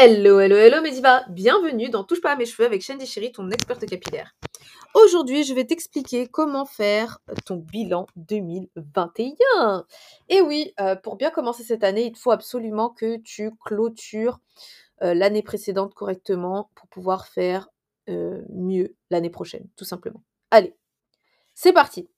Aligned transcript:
Hello, 0.00 0.38
hello, 0.38 0.54
hello 0.54 0.80
Mediva, 0.80 1.24
bienvenue 1.28 1.88
dans 1.88 2.04
Touche 2.04 2.20
pas 2.20 2.30
à 2.30 2.36
mes 2.36 2.46
cheveux 2.46 2.64
avec 2.64 2.82
Shandy 2.82 3.04
Chéri, 3.04 3.32
ton 3.32 3.50
experte 3.50 3.84
capillaire. 3.84 4.36
Aujourd'hui, 4.94 5.42
je 5.42 5.52
vais 5.52 5.64
t'expliquer 5.64 6.28
comment 6.28 6.66
faire 6.66 7.18
ton 7.44 7.56
bilan 7.56 8.06
2021. 8.14 9.84
Et 10.28 10.40
oui, 10.40 10.72
euh, 10.78 10.94
pour 10.94 11.16
bien 11.16 11.30
commencer 11.30 11.64
cette 11.64 11.82
année, 11.82 12.06
il 12.06 12.16
faut 12.16 12.30
absolument 12.30 12.90
que 12.90 13.16
tu 13.16 13.50
clôtures 13.66 14.38
euh, 15.02 15.14
l'année 15.14 15.42
précédente 15.42 15.94
correctement 15.94 16.70
pour 16.76 16.86
pouvoir 16.86 17.26
faire 17.26 17.68
euh, 18.08 18.42
mieux 18.50 18.94
l'année 19.10 19.30
prochaine, 19.30 19.66
tout 19.74 19.84
simplement. 19.84 20.22
Allez, 20.52 20.76
c'est 21.54 21.72
parti. 21.72 22.08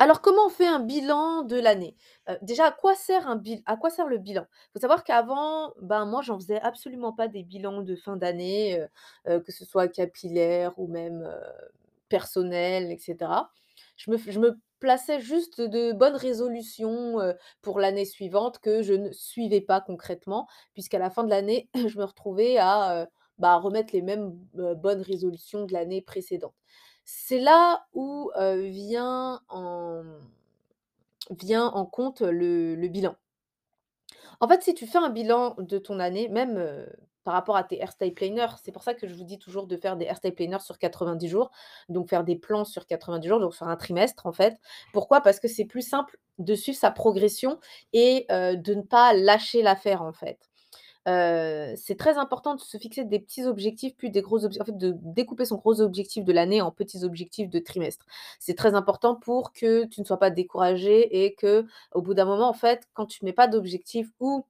Alors, 0.00 0.20
comment 0.20 0.46
on 0.46 0.48
fait 0.48 0.66
un 0.66 0.78
bilan 0.80 1.42
de 1.42 1.56
l'année? 1.56 1.96
Heu, 2.28 2.36
déjà, 2.42 2.66
à 2.66 2.70
quoi 2.72 2.94
sert 2.94 3.28
le 3.34 4.18
bilan? 4.18 4.46
Il 4.68 4.72
Faut 4.74 4.80
savoir 4.80 5.02
qu'avant, 5.04 5.72
ben, 5.82 6.04
moi, 6.06 6.22
j'en 6.22 6.38
faisais 6.38 6.60
absolument 6.60 7.12
pas 7.12 7.26
des 7.28 7.42
bilans 7.42 7.82
de 7.82 7.96
fin 7.96 8.16
d'année, 8.16 8.78
heu 8.80 8.88
heu, 9.28 9.40
que 9.40 9.50
ce 9.52 9.64
soit 9.64 9.88
capillaire 9.88 10.78
ou 10.78 10.86
même, 10.86 11.28
personnel 12.08 12.92
et 12.92 12.98
cetera. 12.98 13.50
Je 13.96 14.10
me 14.12 14.18
je 14.18 14.38
me 14.40 14.58
plaçais 14.80 15.20
juste 15.20 15.60
de 15.60 15.92
bonnes 15.92 16.16
résolutions, 16.16 17.18
pour 17.62 17.80
l'année 17.80 18.04
suivante 18.06 18.58
que 18.60 18.82
je 18.82 18.94
ne 18.94 19.12
suivais 19.12 19.60
pas 19.62 19.80
concrètement, 19.80 20.48
puisqu'à 20.74 20.98
la 21.00 21.10
fin 21.10 21.24
de 21.24 21.30
l'année, 21.30 21.68
je 21.88 21.98
me 21.98 22.04
retrouvais 22.04 22.58
à, 22.58 23.08
bah, 23.38 23.56
remettre 23.58 23.94
les 23.94 24.02
mêmes, 24.02 24.32
bonnes 24.54 25.02
résolutions 25.02 25.66
de 25.66 25.72
l'année 25.72 26.02
précédente. 26.02 26.54
C'est 27.10 27.40
là 27.40 27.86
où, 27.94 28.30
vient 28.36 29.40
en 29.48 30.04
compte 31.86 32.20
le 32.20 32.88
bilan. 32.88 33.16
En 34.40 34.48
fait, 34.48 34.62
si 34.62 34.74
tu 34.74 34.86
fais 34.86 34.98
un 34.98 35.08
bilan 35.08 35.54
de 35.56 35.78
ton 35.78 36.00
année, 36.00 36.28
même, 36.28 36.86
par 37.24 37.32
rapport 37.32 37.56
à 37.56 37.64
tes 37.64 37.80
hairstyle 37.80 38.12
planners, 38.12 38.58
c'est 38.62 38.72
pour 38.72 38.82
ça 38.82 38.92
que 38.92 39.08
je 39.08 39.14
vous 39.14 39.24
dis 39.24 39.38
toujours 39.38 39.66
de 39.66 39.78
faire 39.78 39.96
des 39.96 40.04
hairstyle 40.04 40.34
planners 40.34 40.60
sur 40.60 40.78
90 40.78 41.28
jours, 41.28 41.50
donc 41.88 42.10
faire 42.10 42.24
des 42.24 42.36
plans 42.36 42.66
sur 42.66 42.86
90 42.86 43.26
jours, 43.26 43.40
donc 43.40 43.54
sur 43.54 43.66
un 43.66 43.76
trimestre, 43.76 44.26
en 44.26 44.32
fait. 44.32 44.60
Pourquoi? 44.92 45.22
Parce 45.22 45.40
que 45.40 45.48
c'est 45.48 45.64
plus 45.64 45.88
simple 45.88 46.18
de 46.38 46.54
suivre 46.54 46.78
sa 46.78 46.90
progression 46.90 47.58
et 47.94 48.26
de 48.28 48.74
ne 48.74 48.82
pas 48.82 49.14
lâcher 49.14 49.62
l'affaire, 49.62 50.02
en 50.02 50.12
fait. 50.12 50.38
C'est 51.76 51.96
très 51.98 52.18
important 52.18 52.54
de 52.54 52.60
se 52.60 52.76
fixer 52.78 53.04
des 53.04 53.18
petits 53.18 53.44
objectifs, 53.44 53.94
puis 53.96 54.10
des 54.10 54.20
gros 54.22 54.44
objectifs 54.44 54.62
en 54.62 54.66
fait, 54.66 54.78
de 54.78 54.94
découper 55.02 55.44
son 55.44 55.56
gros 55.56 55.80
objectif 55.80 56.24
de 56.24 56.32
l'année 56.32 56.60
en 56.60 56.70
petits 56.70 57.04
objectifs 57.04 57.48
de 57.48 57.58
trimestre. 57.58 58.04
C'est 58.38 58.54
très 58.56 58.74
important 58.74 59.14
pour 59.14 59.52
que 59.52 59.84
tu 59.86 60.00
ne 60.00 60.06
sois 60.06 60.18
pas 60.18 60.30
découragé 60.30 61.24
et 61.24 61.34
que, 61.34 61.66
au 61.94 62.02
bout 62.02 62.14
d'un 62.14 62.26
moment, 62.26 62.48
en 62.48 62.54
fait, 62.54 62.88
quand 62.94 63.06
tu 63.06 63.24
ne 63.24 63.28
mets 63.30 63.32
pas 63.32 63.48
d'objectif 63.48 64.10
ou 64.20 64.44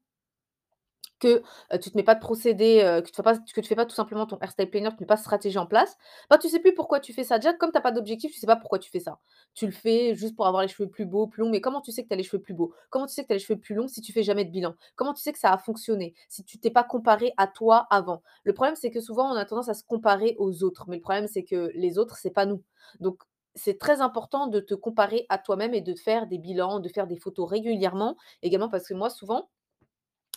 que, 1.19 1.43
tu 1.81 1.91
te 1.91 1.97
mets 1.97 2.03
pas 2.03 2.15
de 2.15 2.21
procédé, 2.21 2.81
que 3.05 3.11
tu 3.11 3.63
tu 3.63 3.69
fais 3.69 3.75
pas 3.75 3.87
tout 3.87 3.95
simplement 3.95 4.27
ton 4.27 4.39
hairstyle 4.39 4.71
planner, 4.71 4.91
tu 4.91 4.97
mets 5.01 5.07
pas 5.07 5.17
de 5.17 5.21
stratégie 5.21 5.59
en 5.59 5.67
place, 5.67 5.97
bah, 6.31 6.39
tu 6.39 6.49
sais 6.49 6.61
plus 6.61 6.75
pourquoi 6.75 7.01
tu 7.01 7.13
fais 7.13 7.25
ça. 7.25 7.39
Déjà, 7.39 7.53
comme 7.55 7.71
tu 7.71 7.79
as 7.79 7.81
pas 7.81 7.93
d'objectif, 7.93 8.33
tu 8.33 8.39
sais 8.39 8.47
pas 8.47 8.57
pourquoi 8.57 8.79
tu 8.79 8.91
fais 8.91 9.01
ça. 9.01 9.19
Tu 9.55 9.67
le 9.67 9.73
fais 9.73 10.15
juste 10.15 10.37
pour 10.37 10.47
avoir 10.47 10.63
les 10.63 10.69
cheveux 10.69 10.89
plus 10.89 11.07
beaux, 11.07 11.27
plus 11.27 11.43
longs, 11.43 11.51
mais 11.51 11.61
comment 11.61 11.81
tu 11.81 11.93
sais 11.93 12.03
que 12.03 12.09
tu 12.09 12.15
as 12.15 12.17
les 12.17 12.23
cheveux 12.23 12.43
plus 12.43 12.55
beaux? 12.55 12.73
Comment 12.91 13.07
tu 13.07 13.15
sais 13.15 13.23
que 13.23 13.29
tu 13.29 13.33
as 13.33 13.37
les 13.37 13.41
cheveux 13.41 13.59
plus 13.59 13.75
longs 13.75 13.89
si 13.89 14.01
tu 14.01 14.13
fais 14.13 14.23
jamais 14.23 14.45
de 14.45 14.51
bilan? 14.51 14.75
Comment 14.97 15.15
tu 15.15 15.23
sais 15.23 15.33
que 15.33 15.39
ça 15.39 15.53
a 15.53 15.59
fonctionné? 15.59 16.15
Si 16.29 16.45
tu 16.45 16.59
t'es 16.59 16.71
pas 16.71 16.85
comparé 16.85 17.33
à 17.37 17.47
toi 17.47 17.87
avant? 17.91 18.23
Le 18.45 18.53
problème, 18.53 18.77
c'est 18.77 18.91
que 18.91 19.01
souvent, 19.01 19.33
on 19.33 19.37
a 19.37 19.45
tendance 19.45 19.69
à 19.69 19.75
se 19.75 19.85
comparer 19.85 20.37
aux 20.39 20.63
autres, 20.63 20.85
mais 20.89 20.97
le 20.97 21.03
problème, 21.03 21.27
c'est 21.27 21.45
que 21.45 21.71
les 21.75 21.99
autres, 21.99 22.17
c'est 22.17 22.31
pas 22.31 22.47
nous. 22.47 22.63
Donc 23.01 23.23
c'est 23.55 23.79
très 23.79 24.01
important 24.01 24.47
de 24.47 24.61
te 24.61 24.75
comparer 24.75 25.27
à 25.29 25.39
toi-même 25.39 25.75
et 25.75 25.81
de 25.81 25.95
faire 25.95 26.27
des 26.27 26.39
bilans, 26.39 26.79
de 26.81 26.89
faire 26.89 27.07
des 27.07 27.17
photos 27.17 27.49
régulièrement. 27.51 28.17
Également 28.43 28.69
parce 28.69 28.87
que 28.87 28.95
moi, 28.95 29.11
souvent 29.11 29.49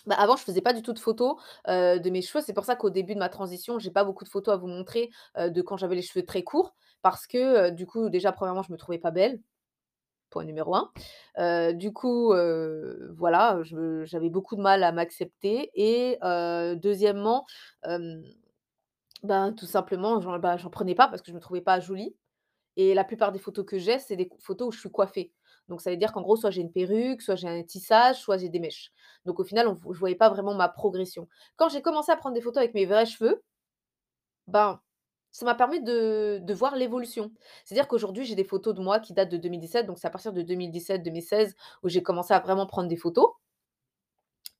bah, 0.06 0.16
avant, 0.18 0.36
je 0.36 0.44
faisais 0.44 0.60
pas 0.60 0.72
du 0.72 0.82
tout 0.82 0.92
de 0.92 0.98
photos, 0.98 1.36
de 1.68 2.10
mes 2.10 2.22
cheveux. 2.22 2.42
C'est 2.44 2.52
pour 2.52 2.64
ça 2.64 2.76
qu'au 2.76 2.90
début 2.90 3.14
de 3.14 3.18
ma 3.18 3.28
transition, 3.28 3.78
j'ai 3.78 3.90
pas 3.90 4.04
beaucoup 4.04 4.24
de 4.24 4.28
photos 4.28 4.54
à 4.54 4.56
vous 4.56 4.68
montrer, 4.68 5.10
de 5.38 5.62
quand 5.62 5.76
j'avais 5.76 5.94
les 5.96 6.02
cheveux 6.02 6.24
très 6.24 6.42
courts 6.42 6.74
parce 7.02 7.26
que, 7.26 7.70
du 7.70 7.86
coup, 7.86 8.08
déjà, 8.08 8.32
premièrement, 8.32 8.62
je 8.62 8.72
me 8.72 8.76
trouvais 8.76 8.98
pas 8.98 9.10
belle, 9.10 9.40
point 10.30 10.44
numéro 10.44 10.74
un. 10.74 11.72
Du 11.74 11.92
coup, 11.92 12.32
voilà, 13.16 13.60
j'avais 14.04 14.30
beaucoup 14.30 14.56
de 14.56 14.62
mal 14.62 14.82
à 14.82 14.92
m'accepter 14.92 15.70
et 15.74 16.18
deuxièmement, 16.76 17.46
ben, 19.22 19.52
tout 19.52 19.66
simplement, 19.66 20.20
j'en 20.20 20.38
bah, 20.38 20.56
prenais 20.70 20.94
pas 20.94 21.08
parce 21.08 21.22
que 21.22 21.30
je 21.30 21.36
me 21.36 21.40
trouvais 21.40 21.60
pas 21.60 21.80
jolie. 21.80 22.16
Et 22.76 22.94
la 22.94 23.04
plupart 23.04 23.32
des 23.32 23.38
photos 23.38 23.66
que 23.66 23.78
j'ai, 23.78 23.98
c'est 23.98 24.16
des 24.16 24.30
photos 24.40 24.68
où 24.68 24.72
je 24.72 24.80
suis 24.80 24.90
coiffée. 24.90 25.32
Donc 25.68 25.80
ça 25.80 25.90
veut 25.90 25.96
dire 25.96 26.12
qu'en 26.12 26.22
gros, 26.22 26.36
soit 26.36 26.50
j'ai 26.50 26.60
une 26.60 26.72
perruque, 26.72 27.22
soit 27.22 27.36
j'ai 27.36 27.48
un 27.48 27.62
tissage, 27.62 28.20
soit 28.20 28.38
j'ai 28.38 28.48
des 28.48 28.60
mèches. 28.60 28.92
Donc 29.24 29.40
au 29.40 29.44
final, 29.44 29.68
on 29.68 29.76
je 29.92 29.98
voyais 29.98 30.16
pas 30.16 30.28
vraiment 30.28 30.54
ma 30.54 30.68
progression. 30.68 31.28
Quand 31.56 31.68
j'ai 31.68 31.82
commencé 31.82 32.10
à 32.12 32.16
prendre 32.16 32.34
des 32.34 32.40
photos 32.40 32.58
avec 32.58 32.74
mes 32.74 32.86
vrais 32.86 33.06
cheveux, 33.06 33.42
ben, 34.46 34.80
ça 35.30 35.46
m'a 35.46 35.54
permis 35.54 35.82
de 35.82 36.52
voir 36.52 36.76
l'évolution. 36.76 37.32
C'est-à-dire 37.64 37.88
qu'aujourd'hui, 37.88 38.24
j'ai 38.24 38.34
des 38.34 38.44
photos 38.44 38.74
de 38.74 38.80
moi 38.82 39.00
qui 39.00 39.14
datent 39.14 39.30
de 39.30 39.38
2017, 39.38 39.86
donc 39.86 39.98
c'est 39.98 40.06
à 40.06 40.10
partir 40.10 40.32
de 40.32 40.42
2017-2016 40.42 41.54
où 41.82 41.88
j'ai 41.88 42.02
commencé 42.02 42.34
à 42.34 42.40
vraiment 42.40 42.66
prendre 42.66 42.88
des 42.88 42.96
photos 42.96 43.30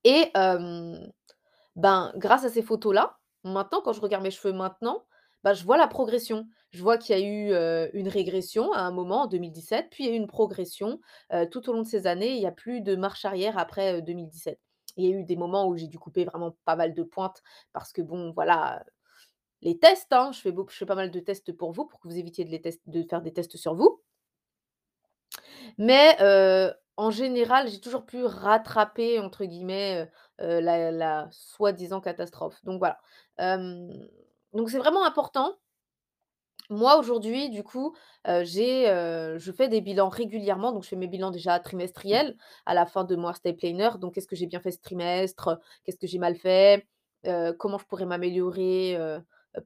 et 0.05 0.31
ben, 0.35 2.13
grâce 2.17 2.45
à 2.45 2.49
ces 2.49 2.63
photos-là, 2.63 3.19
maintenant, 3.45 3.81
quand 3.83 3.93
je 3.93 4.01
regarde 4.01 4.23
mes 4.23 4.31
cheveux 4.31 4.53
maintenant, 4.53 5.05
bah, 5.45 5.55
je 5.55 5.65
vois 5.65 5.77
la 5.77 5.87
progression. 5.89 6.47
Je 6.73 6.83
vois 6.83 6.99
qu'il 6.99 7.19
y 7.19 7.23
a 7.23 7.25
eu, 7.25 7.53
une 7.95 8.09
régression 8.09 8.73
à 8.73 8.81
un 8.81 8.91
moment 8.93 9.23
en 9.23 9.27
2017, 9.27 9.89
puis 9.91 10.05
il 10.05 10.07
y 10.09 10.11
a 10.11 10.15
eu 10.15 10.17
une 10.17 10.27
progression, 10.27 11.01
tout 11.51 11.69
au 11.69 11.73
long 11.75 11.83
de 11.83 11.87
ces 11.87 12.07
années. 12.07 12.35
Il 12.37 12.41
y 12.43 12.47
a 12.47 12.53
plus 12.53 12.81
de 12.81 12.97
marche 12.97 13.25
arrière 13.25 13.59
après, 13.59 13.99
heu, 13.99 14.03
2017. 14.03 14.59
Il 14.97 15.05
y 15.05 15.13
a 15.13 15.17
eu 15.17 15.25
des 15.25 15.37
moments 15.37 15.67
où 15.69 15.77
j'ai 15.77 15.87
dû 15.89 15.99
couper 15.99 16.25
vraiment 16.25 16.57
pas 16.65 16.77
mal 16.77 16.95
de 16.95 17.03
pointes 17.03 17.43
parce 17.73 17.93
que 17.93 18.03
bon, 18.03 18.33
voilà, 18.33 18.85
les 19.63 19.79
tests, 19.79 20.13
hein, 20.13 20.33
je 20.33 20.41
fais 20.41 20.55
je 20.71 20.77
fais 20.77 20.87
pas 20.87 20.95
mal 20.97 21.11
de 21.11 21.21
tests 21.21 21.53
pour 21.53 21.73
vous, 21.73 21.87
pour 21.87 22.01
que 22.01 22.09
vous 22.09 22.19
évitiez 22.19 22.45
de 22.45 22.51
les 22.51 22.63
de 22.87 23.03
faire 23.09 23.23
des 23.23 23.33
tests 23.33 23.57
sur 23.57 23.75
vous. 23.75 24.03
Mais 25.79 26.17
en 26.97 27.11
général, 27.11 27.69
j'ai 27.69 27.81
toujours 27.81 28.05
pu 28.07 28.25
«rattraper» 28.25 29.19
entre 29.21 29.45
guillemets, 29.45 30.11
la 30.39 30.91
la 30.91 31.29
soi-disant 31.31 32.01
catastrophe. 32.01 32.63
Donc 32.65 32.79
voilà. 32.79 32.99
Donc 34.53 34.71
c'est 34.71 34.79
vraiment 34.79 35.05
important. 35.05 35.57
Moi, 36.71 36.97
aujourd'hui, 36.99 37.51
du 37.51 37.63
coup, 37.65 37.95
je 38.25 39.53
fais 39.57 39.69
des 39.69 39.81
bilans 39.81 40.09
régulièrement. 40.09 40.73
Donc 40.73 40.85
je 40.85 40.89
fais 40.89 40.97
mes 40.97 41.09
bilans 41.09 41.31
déjà 41.31 41.59
trimestriels 41.61 42.37
à 42.67 42.75
la 42.75 42.87
fin 42.87 43.05
de 43.05 43.17
mon 43.17 43.33
stay 43.33 43.53
planner. 43.53 43.91
Donc 43.99 44.15
qu'est-ce 44.15 44.27
que 44.27 44.37
j'ai 44.37 44.47
bien 44.47 44.61
fait 44.61 44.71
ce 44.71 44.81
trimestre? 44.81 45.59
Qu'est-ce 45.85 45.99
que 45.99 46.07
j'ai 46.07 46.19
mal 46.19 46.37
fait? 46.37 46.87
Comment 47.59 47.79
je 47.79 47.85
pourrais 47.85 48.07
m'améliorer, 48.07 48.99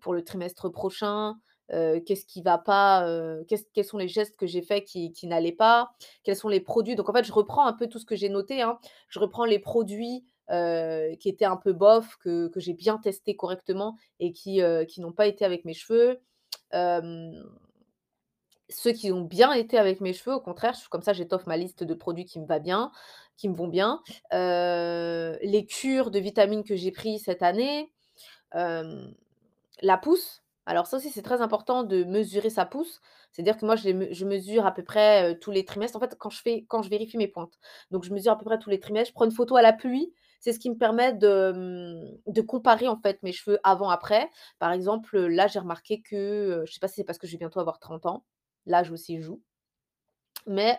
pour 0.01 0.15
le 0.15 0.25
trimestre 0.25 0.69
prochain? 0.71 1.37
Qu'est-ce 1.69 2.27
qui 2.27 2.43
va 2.43 2.59
pas, 2.59 3.07
quels 3.49 3.85
sont 3.85 3.99
les 3.99 4.09
gestes 4.09 4.37
que 4.37 4.47
j'ai 4.47 4.63
faits 4.63 4.85
qui 4.85 5.13
qui 5.13 5.27
n'allaient 5.27 5.53
pas? 5.53 5.91
Quels 6.23 6.37
sont 6.37 6.49
les 6.49 6.61
produits? 6.61 6.97
Donc 6.97 7.09
en 7.09 7.13
fait, 7.13 7.25
je 7.25 7.33
reprends 7.33 7.67
un 7.67 7.73
peu 7.73 7.89
tout 7.89 7.99
ce 7.99 8.07
que 8.07 8.17
j'ai 8.17 8.29
noté, 8.29 8.63
hein. 8.63 8.79
Je 9.09 9.19
reprends 9.19 9.45
les 9.45 9.59
produits, 9.59 10.25
heu, 10.53 11.17
qui 11.21 11.29
étaient 11.29 11.45
un 11.47 11.57
peu 11.57 11.73
bof, 11.73 12.17
que 12.19 12.49
que 12.49 12.61
j'ai 12.61 12.75
bien 12.75 12.99
testés 12.99 13.37
correctement 13.37 13.97
et 14.21 14.33
qui, 14.33 14.63
heu, 14.63 14.85
qui 14.85 15.01
n'ont 15.01 15.13
pas 15.13 15.27
été 15.27 15.45
avec 15.45 15.65
mes 15.65 15.75
cheveux. 15.75 16.21
Ceux 18.69 18.93
qui 18.93 19.13
ont 19.13 19.23
bien 19.23 19.53
été 19.53 19.79
avec 19.79 20.01
mes 20.01 20.13
cheveux, 20.13 20.35
au 20.37 20.41
contraire, 20.41 20.75
je 20.75 20.89
comme 20.89 21.03
ça, 21.03 21.13
j'étoffe 21.13 21.47
ma 21.47 21.57
liste 21.57 21.85
de 21.85 21.95
produits 21.95 22.25
qui 22.25 22.41
me 22.41 22.47
va 22.47 22.59
bien 22.59 22.91
qui 23.37 23.49
me 23.51 23.55
vont 23.55 23.69
bien. 23.69 24.01
Heu, 24.33 25.39
les 25.43 25.67
cures 25.67 26.11
de 26.11 26.19
vitamines 26.19 26.65
que 26.65 26.75
j'ai 26.75 26.91
pris 26.91 27.19
cette 27.19 27.43
année. 27.43 27.93
La 29.83 29.99
pousse, 29.99 30.43
alors 30.65 30.87
ça 30.87 30.97
aussi, 30.97 31.11
c'est 31.11 31.23
très 31.23 31.43
important 31.43 31.83
de 31.85 32.05
mesurer 32.05 32.51
sa 32.51 32.65
pousse. 32.65 33.01
C'est-à-dire 33.31 33.57
que 33.59 33.67
moi, 33.67 33.77
je 33.77 34.25
mesure 34.25 34.65
à 34.67 34.73
peu 34.73 34.83
près, 34.83 35.39
tous 35.41 35.51
les 35.51 35.65
trimestres. 35.65 35.97
En 35.97 36.01
fait, 36.01 36.17
quand 36.19 36.31
je 36.31 36.41
fais 36.41 36.65
quand 36.69 36.83
je 36.83 36.89
vérifie 36.91 37.19
mes 37.19 37.29
pointes. 37.29 37.59
Donc 37.91 38.05
je 38.05 38.13
mesure 38.13 38.33
à 38.33 38.39
peu 38.39 38.45
près 38.45 38.59
tous 38.59 38.71
les 38.71 38.81
trimestres. 38.81 39.11
Je 39.11 39.15
prends 39.15 39.27
une 39.27 39.33
photo 39.33 39.57
à 39.57 39.63
la 39.63 39.73
pluie. 39.75 40.13
C'est 40.41 40.53
ce 40.53 40.59
qui 40.59 40.71
me 40.71 40.77
permet 40.77 41.13
de, 41.15 41.53
mmh, 42.37 42.43
comparer, 42.47 42.89
en 42.89 42.97
fait, 43.01 43.23
mes 43.23 43.33
cheveux 43.33 43.59
avant-après. 43.65 44.31
Par 44.59 44.73
exemple, 44.73 45.19
là, 45.19 45.47
j'ai 45.49 45.59
remarqué 45.59 46.01
que, 46.03 46.63
je 46.67 46.73
sais 46.73 46.81
pas 46.81 46.89
si 46.89 46.97
c'est 46.97 47.05
parce 47.05 47.19
que 47.19 47.27
je 47.27 47.33
vais 47.33 47.39
bientôt 47.39 47.61
avoir 47.61 47.79
30 47.79 48.07
ans, 48.07 48.25
l'âge 48.67 48.91
aussi 48.93 49.21
joue, 49.21 49.43
mais 50.47 50.79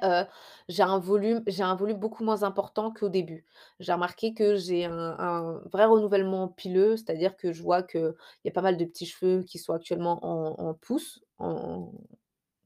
j'ai 0.69 0.83
un 0.83 0.99
volume 0.99 1.43
j'ai 1.47 1.63
un 1.63 1.75
volume 1.75 1.97
beaucoup 1.97 2.23
moins 2.23 2.43
important 2.43 2.91
qu'au 2.91 3.09
début. 3.09 3.45
J'ai 3.79 3.93
remarqué 3.93 4.33
que 4.33 4.55
j'ai 4.55 4.85
un 4.85 5.61
vrai 5.71 5.85
renouvellement 5.85 6.47
pileux, 6.47 6.95
c'est-à-dire 6.97 7.35
que 7.37 7.51
je 7.53 7.61
vois 7.63 7.83
qu'il 7.83 8.13
y 8.45 8.49
a 8.49 8.51
pas 8.51 8.61
mal 8.61 8.77
de 8.77 8.85
petits 8.85 9.05
cheveux 9.05 9.43
qui 9.43 9.59
sont 9.59 9.73
actuellement 9.73 10.19
en 10.25 10.67
en 10.69 10.73
pousse, 10.73 11.21
en 11.39 11.91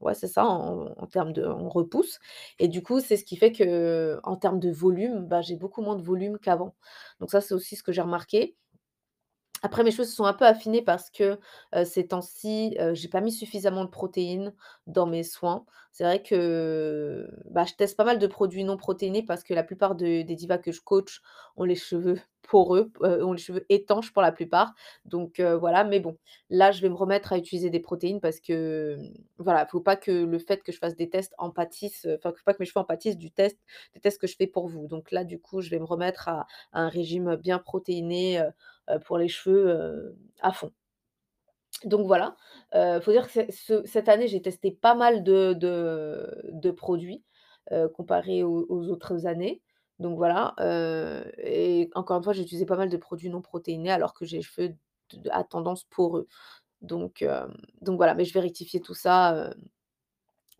ouais, 0.02 0.14
c'est 0.14 0.28
ça, 0.28 0.44
en 0.46 1.06
termes 1.10 1.32
de 1.32 1.44
repousse 1.44 2.18
et 2.58 2.68
du 2.68 2.82
coup, 2.82 3.00
c'est 3.00 3.16
ce 3.16 3.24
qui 3.24 3.36
fait 3.36 3.52
que 3.52 4.18
en 4.24 4.36
termes 4.36 4.60
de 4.60 4.70
volume, 4.70 5.26
bah, 5.26 5.40
j'ai 5.42 5.56
beaucoup 5.56 5.82
moins 5.82 5.96
de 5.96 6.02
volume 6.02 6.38
qu'avant. 6.38 6.74
Donc 7.20 7.30
ça, 7.30 7.40
c'est 7.40 7.54
aussi 7.54 7.76
ce 7.76 7.82
que 7.82 7.92
j'ai 7.92 8.02
remarqué 8.02 8.56
Après 9.62 9.84
mes 9.84 9.92
cheveux 9.92 10.04
se 10.04 10.14
sont 10.14 10.24
un 10.24 10.32
peu 10.32 10.44
affinés 10.44 10.82
parce 10.82 11.08
que, 11.10 11.38
ces 11.84 12.08
temps-ci, 12.08 12.76
heu, 12.80 12.94
j'ai 12.94 13.08
pas 13.08 13.20
mis 13.20 13.32
suffisamment 13.32 13.84
de 13.84 13.90
protéines 13.90 14.52
dans 14.86 15.06
mes 15.06 15.22
soins. 15.22 15.64
C'est 15.92 16.04
vrai 16.04 16.22
que, 16.22 17.28
bah, 17.50 17.64
je 17.64 17.74
teste 17.74 17.96
pas 17.96 18.04
mal 18.04 18.18
de 18.18 18.26
produits 18.26 18.64
non 18.64 18.76
protéinés 18.76 19.22
parce 19.22 19.44
que 19.44 19.54
la 19.54 19.62
plupart 19.62 19.94
de 19.94 20.22
des 20.22 20.34
divas 20.36 20.58
que 20.58 20.72
je 20.72 20.80
coach 20.80 21.20
ont 21.56 21.64
les 21.64 21.74
cheveux 21.76 22.18
poreux, 22.50 22.90
ont 23.00 23.32
les 23.32 23.38
cheveux 23.38 23.64
étanches 23.68 24.12
pour 24.12 24.20
la 24.22 24.32
plupart. 24.32 24.74
Donc 25.04 25.40
voilà, 25.40 25.84
mais 25.84 26.00
bon, 26.00 26.16
là, 26.50 26.72
je 26.72 26.80
vais 26.82 26.88
me 26.88 26.94
remettre 26.96 27.32
à 27.32 27.38
utiliser 27.38 27.70
des 27.70 27.78
protéines 27.80 28.20
parce 28.20 28.40
que, 28.40 28.96
mmh, 28.98 29.14
voilà, 29.38 29.66
faut 29.66 29.80
pas 29.80 29.96
que 29.96 30.10
le 30.10 30.38
fait 30.38 30.62
que 30.62 30.72
je 30.72 30.78
fasse 30.78 30.96
des 30.96 31.08
tests 31.08 31.34
en 31.38 31.50
pâtisse, 31.50 32.06
enfin, 32.16 32.30
faut 32.36 32.42
pas 32.44 32.52
que 32.54 32.58
mes 32.60 32.66
cheveux 32.66 32.80
en 32.80 32.84
pâtissent 32.84 33.16
du 33.18 33.30
test 33.30 33.58
des 33.94 34.00
tests 34.00 34.20
que 34.20 34.26
je 34.26 34.34
fais 34.36 34.46
pour 34.48 34.66
vous. 34.68 34.88
Donc 34.88 35.12
là, 35.12 35.24
du 35.24 35.38
coup, 35.40 35.60
je 35.60 35.70
vais 35.70 35.78
me 35.78 35.84
remettre 35.84 36.28
à 36.28 36.46
un 36.72 36.88
régime 36.88 37.36
bien 37.36 37.58
protéiné, 37.58 38.42
pour 39.00 39.18
les 39.18 39.28
cheveux, 39.28 39.68
heu, 39.68 40.16
à 40.40 40.52
fond. 40.52 40.72
Donc 41.84 42.06
voilà, 42.06 42.36
heu, 42.74 43.00
faut 43.00 43.10
dire 43.12 43.26
que 43.32 43.40
cette 43.86 44.08
année, 44.08 44.28
j'ai 44.28 44.40
testé 44.42 44.70
pas 44.70 44.94
mal 44.94 45.22
de 45.24 46.70
produits, 46.70 47.24
comparé 47.94 48.42
aux 48.44 48.88
autres 48.90 49.26
années. 49.26 49.62
Donc 49.98 50.16
voilà, 50.16 50.54
et 51.38 51.90
encore 51.94 52.16
une 52.18 52.22
fois, 52.24 52.32
j'ai 52.32 52.42
utilisé 52.42 52.66
pas 52.66 52.76
mal 52.76 52.88
de 52.88 52.96
produits 52.96 53.30
non 53.30 53.40
protéinés 53.42 53.90
alors 53.90 54.14
que 54.14 54.24
j'ai 54.24 54.38
les 54.38 54.42
cheveux 54.42 54.74
à 55.30 55.44
tendance 55.44 55.84
poreux. 55.84 56.28
Donc 56.82 57.24
donc 57.82 57.96
voilà, 57.96 58.14
mais 58.14 58.24
je 58.26 58.34
vais 58.34 58.40
rectifier 58.40 58.80
tout 58.80 58.94
ça, 58.94 59.52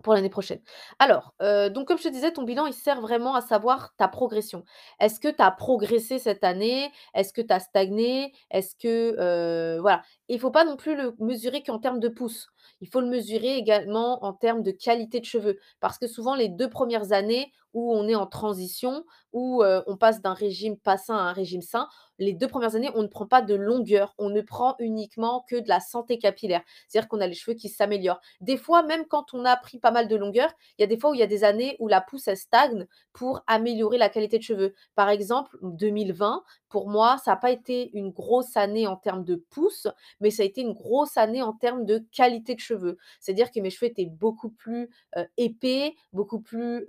pour 0.02 0.14
l'année 0.14 0.30
prochaine. 0.30 0.60
Alors, 0.98 1.34
heu, 1.42 1.70
donc 1.70 1.86
comme 1.88 1.98
je 1.98 2.04
te 2.04 2.08
disais, 2.08 2.32
ton 2.32 2.42
bilan, 2.44 2.66
il 2.66 2.72
sert 2.74 3.00
vraiment 3.00 3.34
à 3.34 3.40
savoir 3.40 3.94
ta 3.96 4.08
progression. 4.08 4.64
Est-ce 5.00 5.20
que 5.20 5.28
tu 5.28 5.42
as 5.42 5.50
progressé 5.50 6.18
cette 6.18 6.44
année? 6.44 6.90
Est-ce 7.14 7.32
que 7.32 7.42
tu 7.42 7.52
as 7.52 7.60
stagné? 7.60 8.32
Est-ce 8.50 8.74
que, 8.76 9.16
heu, 9.18 9.80
voilà. 9.80 10.02
Il 10.28 10.40
faut 10.40 10.50
pas 10.50 10.64
non 10.64 10.76
plus 10.76 10.96
le 10.96 11.14
mesurer 11.20 11.62
qu'en 11.62 11.78
termes 11.78 12.00
de 12.00 12.08
pouces. 12.08 12.48
Il 12.80 12.88
faut 12.88 13.00
le 13.00 13.08
mesurer 13.08 13.56
également 13.56 14.24
en 14.24 14.32
termes 14.32 14.62
de 14.62 14.70
qualité 14.70 15.20
de 15.20 15.24
cheveux. 15.24 15.58
Parce 15.80 15.98
que 15.98 16.06
souvent 16.06 16.34
les 16.34 16.48
2 16.48 16.68
premières 16.68 17.12
années 17.12 17.52
où 17.74 17.94
on 17.94 18.06
est 18.06 18.14
en 18.14 18.26
transition, 18.26 19.04
où, 19.32 19.64
on 19.64 19.96
passe 19.96 20.20
d'un 20.20 20.34
régime 20.34 20.76
pas 20.76 20.98
sain 20.98 21.16
à 21.16 21.22
un 21.22 21.32
régime 21.32 21.62
sain, 21.62 21.88
les 22.18 22.34
2 22.34 22.46
premières 22.46 22.76
années, 22.76 22.90
on 22.94 23.02
ne 23.02 23.08
prend 23.08 23.26
pas 23.26 23.40
de 23.40 23.54
longueur, 23.54 24.14
on 24.18 24.28
ne 24.28 24.42
prend 24.42 24.76
uniquement 24.78 25.44
que 25.48 25.56
de 25.56 25.68
la 25.68 25.80
santé 25.80 26.18
capillaire. 26.18 26.62
C'est-à-dire 26.86 27.08
qu'on 27.08 27.20
a 27.20 27.26
les 27.26 27.34
cheveux 27.34 27.56
qui 27.56 27.70
s'améliorent. 27.70 28.20
Des 28.42 28.58
fois, 28.58 28.82
même 28.82 29.06
quand 29.06 29.32
on 29.32 29.46
a 29.46 29.56
pris 29.56 29.78
pas 29.78 29.90
mal 29.90 30.06
de 30.06 30.16
longueur, 30.16 30.50
il 30.76 30.82
y 30.82 30.84
a 30.84 30.86
des 30.86 30.98
fois 30.98 31.10
où 31.10 31.14
il 31.14 31.20
y 31.20 31.22
a 31.22 31.26
des 31.26 31.44
années 31.44 31.76
où 31.78 31.88
la 31.88 32.02
pousse, 32.02 32.28
elle 32.28 32.36
stagne 32.36 32.86
pour 33.14 33.40
améliorer 33.46 33.96
la 33.96 34.10
qualité 34.10 34.38
de 34.38 34.42
cheveux. 34.42 34.74
Par 34.94 35.08
exemple, 35.08 35.56
2020, 35.62 36.42
pour 36.72 36.88
moi, 36.88 37.18
ça 37.22 37.32
a 37.32 37.36
pas 37.36 37.50
été 37.50 37.90
une 37.92 38.10
grosse 38.10 38.56
année 38.56 38.86
en 38.86 38.96
termes 38.96 39.24
de 39.24 39.36
pousse, 39.36 39.86
mais 40.20 40.30
ça 40.30 40.42
a 40.42 40.46
été 40.46 40.62
une 40.62 40.72
grosse 40.72 41.18
année 41.18 41.42
en 41.42 41.52
termes 41.52 41.84
de 41.84 41.98
qualité 42.10 42.54
de 42.54 42.60
cheveux. 42.60 42.96
C'est-à-dire 43.20 43.50
que 43.50 43.60
mes 43.60 43.68
cheveux 43.68 43.90
étaient 43.90 44.06
beaucoup 44.06 44.48
plus, 44.48 44.88
épais, 45.36 45.94
beaucoup 46.14 46.40
plus, 46.40 46.86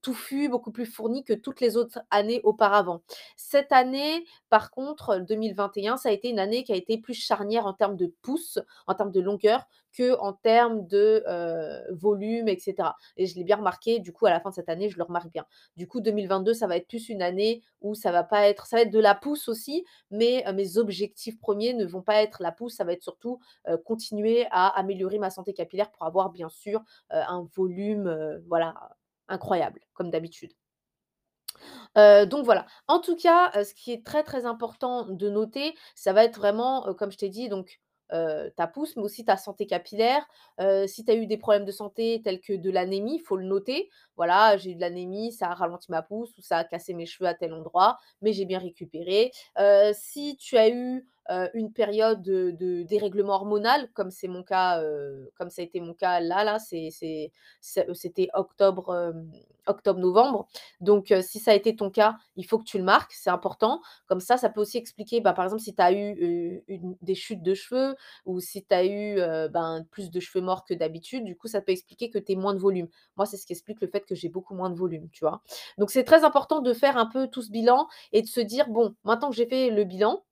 touffus, 0.00 0.48
beaucoup 0.48 0.70
plus 0.70 0.86
fournis 0.86 1.24
que 1.24 1.32
toutes 1.32 1.60
les 1.60 1.76
autres 1.76 1.98
années 2.12 2.40
auparavant. 2.44 3.02
Cette 3.36 3.72
année, 3.72 4.24
par 4.48 4.70
contre, 4.70 5.18
2021, 5.18 5.96
ça 5.96 6.10
a 6.10 6.12
été 6.12 6.28
une 6.30 6.38
année 6.38 6.62
qui 6.62 6.72
a 6.72 6.76
été 6.76 6.98
plus 6.98 7.14
charnière 7.14 7.66
en 7.66 7.72
termes 7.72 7.96
de 7.96 8.14
pouces, 8.22 8.60
en 8.86 8.94
termes 8.94 9.10
de 9.10 9.20
longueur, 9.20 9.66
qu'en 9.96 10.32
termes 10.34 10.86
de, 10.86 11.24
heu, 11.28 11.94
volume 11.94 12.48
et 12.48 12.58
cetera 12.58 12.96
et 13.16 13.26
je 13.26 13.34
l'ai 13.36 13.44
bien 13.44 13.56
remarqué, 13.56 13.98
du 14.00 14.12
coup, 14.12 14.26
à 14.26 14.30
la 14.30 14.40
fin 14.40 14.50
de 14.50 14.54
cette 14.54 14.68
année, 14.68 14.88
je 14.90 14.96
le 14.98 15.02
remarque 15.04 15.30
bien. 15.32 15.46
Du 15.76 15.86
coup, 15.88 16.00
2022, 16.00 16.54
ça 16.54 16.66
va 16.66 16.76
être 16.76 16.88
plus 16.88 17.08
une 17.08 17.22
année 17.22 17.62
où 17.80 17.94
ça 17.94 18.12
va 18.12 18.24
pas 18.24 18.48
être 18.48 18.66
ça 18.66 18.76
va 18.76 18.82
être 18.82 18.90
de 18.90 18.98
la 19.00 19.14
pousse 19.14 19.48
aussi, 19.48 19.84
mais 20.10 20.44
heu, 20.48 20.52
mes 20.52 20.78
objectifs 20.78 21.38
premiers 21.40 21.74
ne 21.74 21.84
vont 21.86 22.02
pas 22.02 22.22
être 22.22 22.42
la 22.42 22.52
pousse, 22.52 22.74
ça 22.76 22.84
va 22.84 22.92
être 22.92 23.02
surtout, 23.02 23.40
heu, 23.68 23.76
continuer 23.78 24.46
à 24.50 24.68
améliorer 24.78 25.18
ma 25.18 25.30
santé 25.30 25.52
capillaire 25.54 25.90
pour 25.90 26.04
avoir 26.06 26.30
bien 26.30 26.48
sûr, 26.48 26.82
un 27.10 27.46
volume, 27.56 28.40
voilà, 28.46 28.74
incroyable, 29.28 29.80
comme 29.94 30.10
d'habitude. 30.10 30.52
Donc 31.96 32.44
voilà. 32.44 32.66
En 32.86 33.00
tout 33.00 33.16
cas, 33.16 33.50
ce 33.64 33.74
qui 33.74 33.92
est 33.92 34.04
très, 34.04 34.22
très 34.22 34.46
important 34.46 35.06
de 35.08 35.28
noter, 35.30 35.74
ça 35.94 36.12
va 36.12 36.24
être 36.24 36.38
vraiment, 36.38 36.94
comme 36.94 37.10
je 37.10 37.18
t'ai 37.18 37.28
dit 37.28 37.48
donc, 37.48 37.80
ta 38.10 38.66
pousse, 38.66 38.96
mais 38.96 39.02
aussi 39.02 39.24
ta 39.24 39.36
santé 39.36 39.66
capillaire. 39.66 40.26
Si 40.86 41.04
tu 41.04 41.10
as 41.10 41.14
eu 41.14 41.26
des 41.26 41.36
problèmes 41.36 41.64
de 41.64 41.72
santé 41.72 42.20
tels 42.22 42.40
que 42.40 42.54
de 42.54 42.70
l'anémie, 42.70 43.16
il 43.16 43.22
faut 43.22 43.36
le 43.36 43.44
noter. 43.44 43.90
Voilà, 44.16 44.56
j'ai 44.56 44.70
eu 44.72 44.74
de 44.74 44.80
l'anémie, 44.80 45.32
ça 45.32 45.48
a 45.50 45.54
ralenti 45.54 45.90
ma 45.90 46.02
pousse 46.02 46.36
ou 46.38 46.42
ça 46.42 46.58
a 46.58 46.64
cassé 46.64 46.94
mes 46.94 47.06
cheveux 47.06 47.28
à 47.28 47.34
tel 47.34 47.52
endroit, 47.52 47.98
mais 48.22 48.32
j'ai 48.32 48.44
bien 48.44 48.58
récupéré. 48.58 49.32
Si 49.92 50.36
tu 50.36 50.56
as 50.56 50.68
eu, 50.68 51.06
heu, 51.30 51.48
une 51.54 51.72
période 51.72 52.22
de 52.22 52.82
dérèglement 52.82 53.34
hormonal, 53.34 53.90
comme 53.92 54.10
c'est 54.10 54.28
mon 54.28 54.42
cas, 54.42 54.82
heu, 54.82 55.30
comme 55.36 55.50
ça 55.50 55.62
a 55.62 55.64
été 55.64 55.80
mon 55.80 55.94
cas 55.94 56.20
là 56.20 56.44
là, 56.44 56.58
c'était 56.58 58.28
octobre, 58.34 58.94
hem, 58.94 59.30
octobre-novembre. 59.66 60.46
Donc 60.80 61.10
heu, 61.12 61.20
si 61.22 61.38
ça 61.38 61.50
a 61.50 61.54
été 61.54 61.76
ton 61.76 61.90
cas, 61.90 62.16
il 62.36 62.44
faut 62.46 62.58
que 62.58 62.64
tu 62.64 62.78
le 62.78 62.84
marques, 62.84 63.12
c'est 63.12 63.30
important. 63.30 63.80
Comme 64.06 64.20
ça, 64.20 64.36
ça 64.36 64.48
peut 64.48 64.60
aussi 64.60 64.78
expliquer, 64.78 65.20
bah, 65.20 65.32
par 65.34 65.44
exemple, 65.44 65.62
si 65.62 65.74
tu 65.74 65.82
as 65.82 65.92
eu, 65.92 66.62
une 66.68 66.96
des 67.02 67.14
chutes 67.14 67.42
de 67.42 67.54
cheveux 67.54 67.96
ou 68.24 68.40
si 68.40 68.64
tu 68.64 68.74
as 68.74 68.84
eu, 68.86 69.16
ben, 69.50 69.84
plus 69.90 70.10
de 70.10 70.20
cheveux 70.20 70.44
morts 70.44 70.64
que 70.64 70.74
d'habitude, 70.74 71.24
du 71.24 71.36
coup, 71.36 71.48
ça 71.48 71.60
peut 71.60 71.72
expliquer 71.72 72.10
que 72.10 72.18
tu 72.18 72.32
aies 72.32 72.36
moins 72.36 72.54
de 72.54 72.58
volume. 72.60 72.88
Moi, 73.16 73.26
c'est 73.26 73.36
ce 73.36 73.46
qui 73.46 73.52
explique 73.52 73.80
le 73.80 73.88
fait 73.88 74.04
que 74.06 74.14
j'ai 74.14 74.28
beaucoup 74.28 74.54
moins 74.54 74.70
de 74.70 74.76
volume, 74.76 75.08
tu 75.10 75.24
vois? 75.24 75.42
Donc 75.78 75.90
c'est 75.90 76.04
très 76.04 76.24
important 76.24 76.60
de 76.60 76.72
faire 76.72 76.96
un 76.96 77.06
peu 77.06 77.28
tout 77.28 77.42
ce 77.42 77.50
bilan 77.50 77.86
et 78.12 78.22
de 78.22 78.26
se 78.26 78.40
dire: 78.40 78.68
«Bon, 78.68 78.94
maintenant 79.04 79.30
que 79.30 79.36
j'ai 79.36 79.46
fait 79.46 79.70
le 79.70 79.84
bilan, 79.84 80.24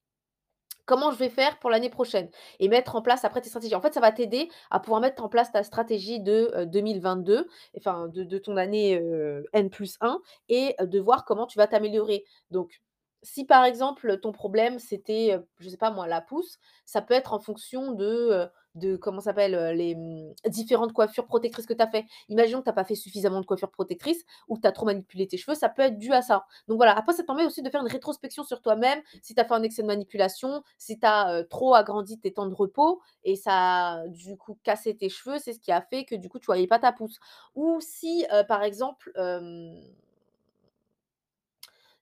comment 0.87 1.11
je 1.12 1.19
vais 1.19 1.29
faire 1.29 1.59
pour 1.59 1.71
l'année 1.71 1.91
prochaine?» 1.91 2.31
et 2.61 2.69
mettre 2.69 2.97
en 2.97 3.03
place 3.03 3.25
après 3.25 3.41
tes 3.43 3.49
stratégies. 3.50 3.75
En 3.75 3.81
fait, 3.83 3.94
ça 3.94 4.00
va 4.00 4.12
t'aider 4.12 4.49
à 4.71 4.81
pouvoir 4.81 5.00
mettre 5.00 5.23
en 5.25 5.29
place 5.29 5.53
ta 5.53 5.62
stratégie 5.65 6.21
de, 6.21 6.50
heu, 6.56 6.67
2022, 6.67 7.49
enfin 7.77 8.09
de 8.09 8.38
ton 8.38 8.56
année, 8.56 8.99
heu, 9.00 9.44
N+1 9.53 10.21
et 10.49 10.75
heu, 10.81 10.87
de 10.87 11.00
voir 11.00 11.25
comment 11.25 11.47
tu 11.47 11.59
vas 11.59 11.67
t'améliorer. 11.67 12.25
Donc 12.50 12.81
si 13.26 13.44
par 13.44 13.64
exemple, 13.64 14.19
ton 14.20 14.32
problème 14.32 14.78
c'était, 14.78 15.38
je 15.58 15.69
sais 15.69 15.76
pas 15.76 15.90
moi, 15.90 16.06
la 16.06 16.20
pousse, 16.20 16.58
ça 16.84 17.02
peut 17.02 17.14
être 17.14 17.32
en 17.32 17.40
fonction 17.40 17.93
de, 17.93 18.46
de 18.76 18.96
comment 18.96 19.20
s'appelle, 19.20 19.75
les, 19.76 19.94
mmh, 19.96 20.34
différentes 20.49 20.93
coiffures 20.93 21.26
protectrices 21.26 21.67
que 21.67 21.75
tu 21.75 21.82
as 21.82 21.88
fait. 21.88 22.05
Imaginons 22.28 22.61
que 22.61 22.64
tu 22.64 22.70
as 22.70 22.75
pas 22.75 22.84
fait 22.84 22.94
suffisamment 22.94 23.40
de 23.40 23.46
coiffures 23.46 23.70
protectrices 23.70 24.25
ou 24.49 24.56
que 24.56 24.67
tu 24.67 24.73
trop 24.73 24.87
manipulé 24.87 25.26
tes 25.26 25.37
cheveux, 25.38 25.55
ça 25.56 25.69
peut 25.69 25.82
être 25.82 25.99
dû 25.99 26.12
à 26.12 26.23
ça. 26.23 26.46
Donc 26.69 26.76
voilà, 26.76 26.96
après 26.96 27.14
ça 27.14 27.23
te 27.23 27.26
permet 27.26 27.44
aussi 27.44 27.62
de 27.62 27.70
faire 27.70 27.81
une 27.81 27.88
rétrospection 27.90 28.44
sur 28.44 28.61
toi-même, 28.62 29.00
si 29.23 29.34
tu 29.34 29.40
as 29.40 29.44
fait 29.44 29.55
un 29.55 29.62
excès 29.62 29.82
de 29.82 29.87
manipulation, 29.88 30.62
si 30.78 30.99
tu 30.99 31.06
trop 31.50 31.75
agrandi 31.75 32.19
tes 32.20 32.32
temps 32.32 32.46
de 32.46 32.55
repos 32.55 33.00
et 33.25 33.37
ça 33.37 33.93
a 34.02 34.08
du 34.08 34.37
coup 34.37 34.58
cassé 34.62 34.96
tes 34.96 35.08
cheveux, 35.08 35.38
c'est 35.38 35.52
ce 35.55 35.61
qui 35.61 35.73
a 35.73 35.81
fait 35.81 36.05
que 36.05 36.14
du 36.14 36.28
coup 36.28 36.38
tu 36.38 36.46
voyais 36.46 36.67
pas 36.67 36.78
ta 36.78 36.93
pousse. 36.93 37.19
Ou 37.55 37.78
si, 37.81 38.25
par 38.49 38.62
exemple, 38.62 39.11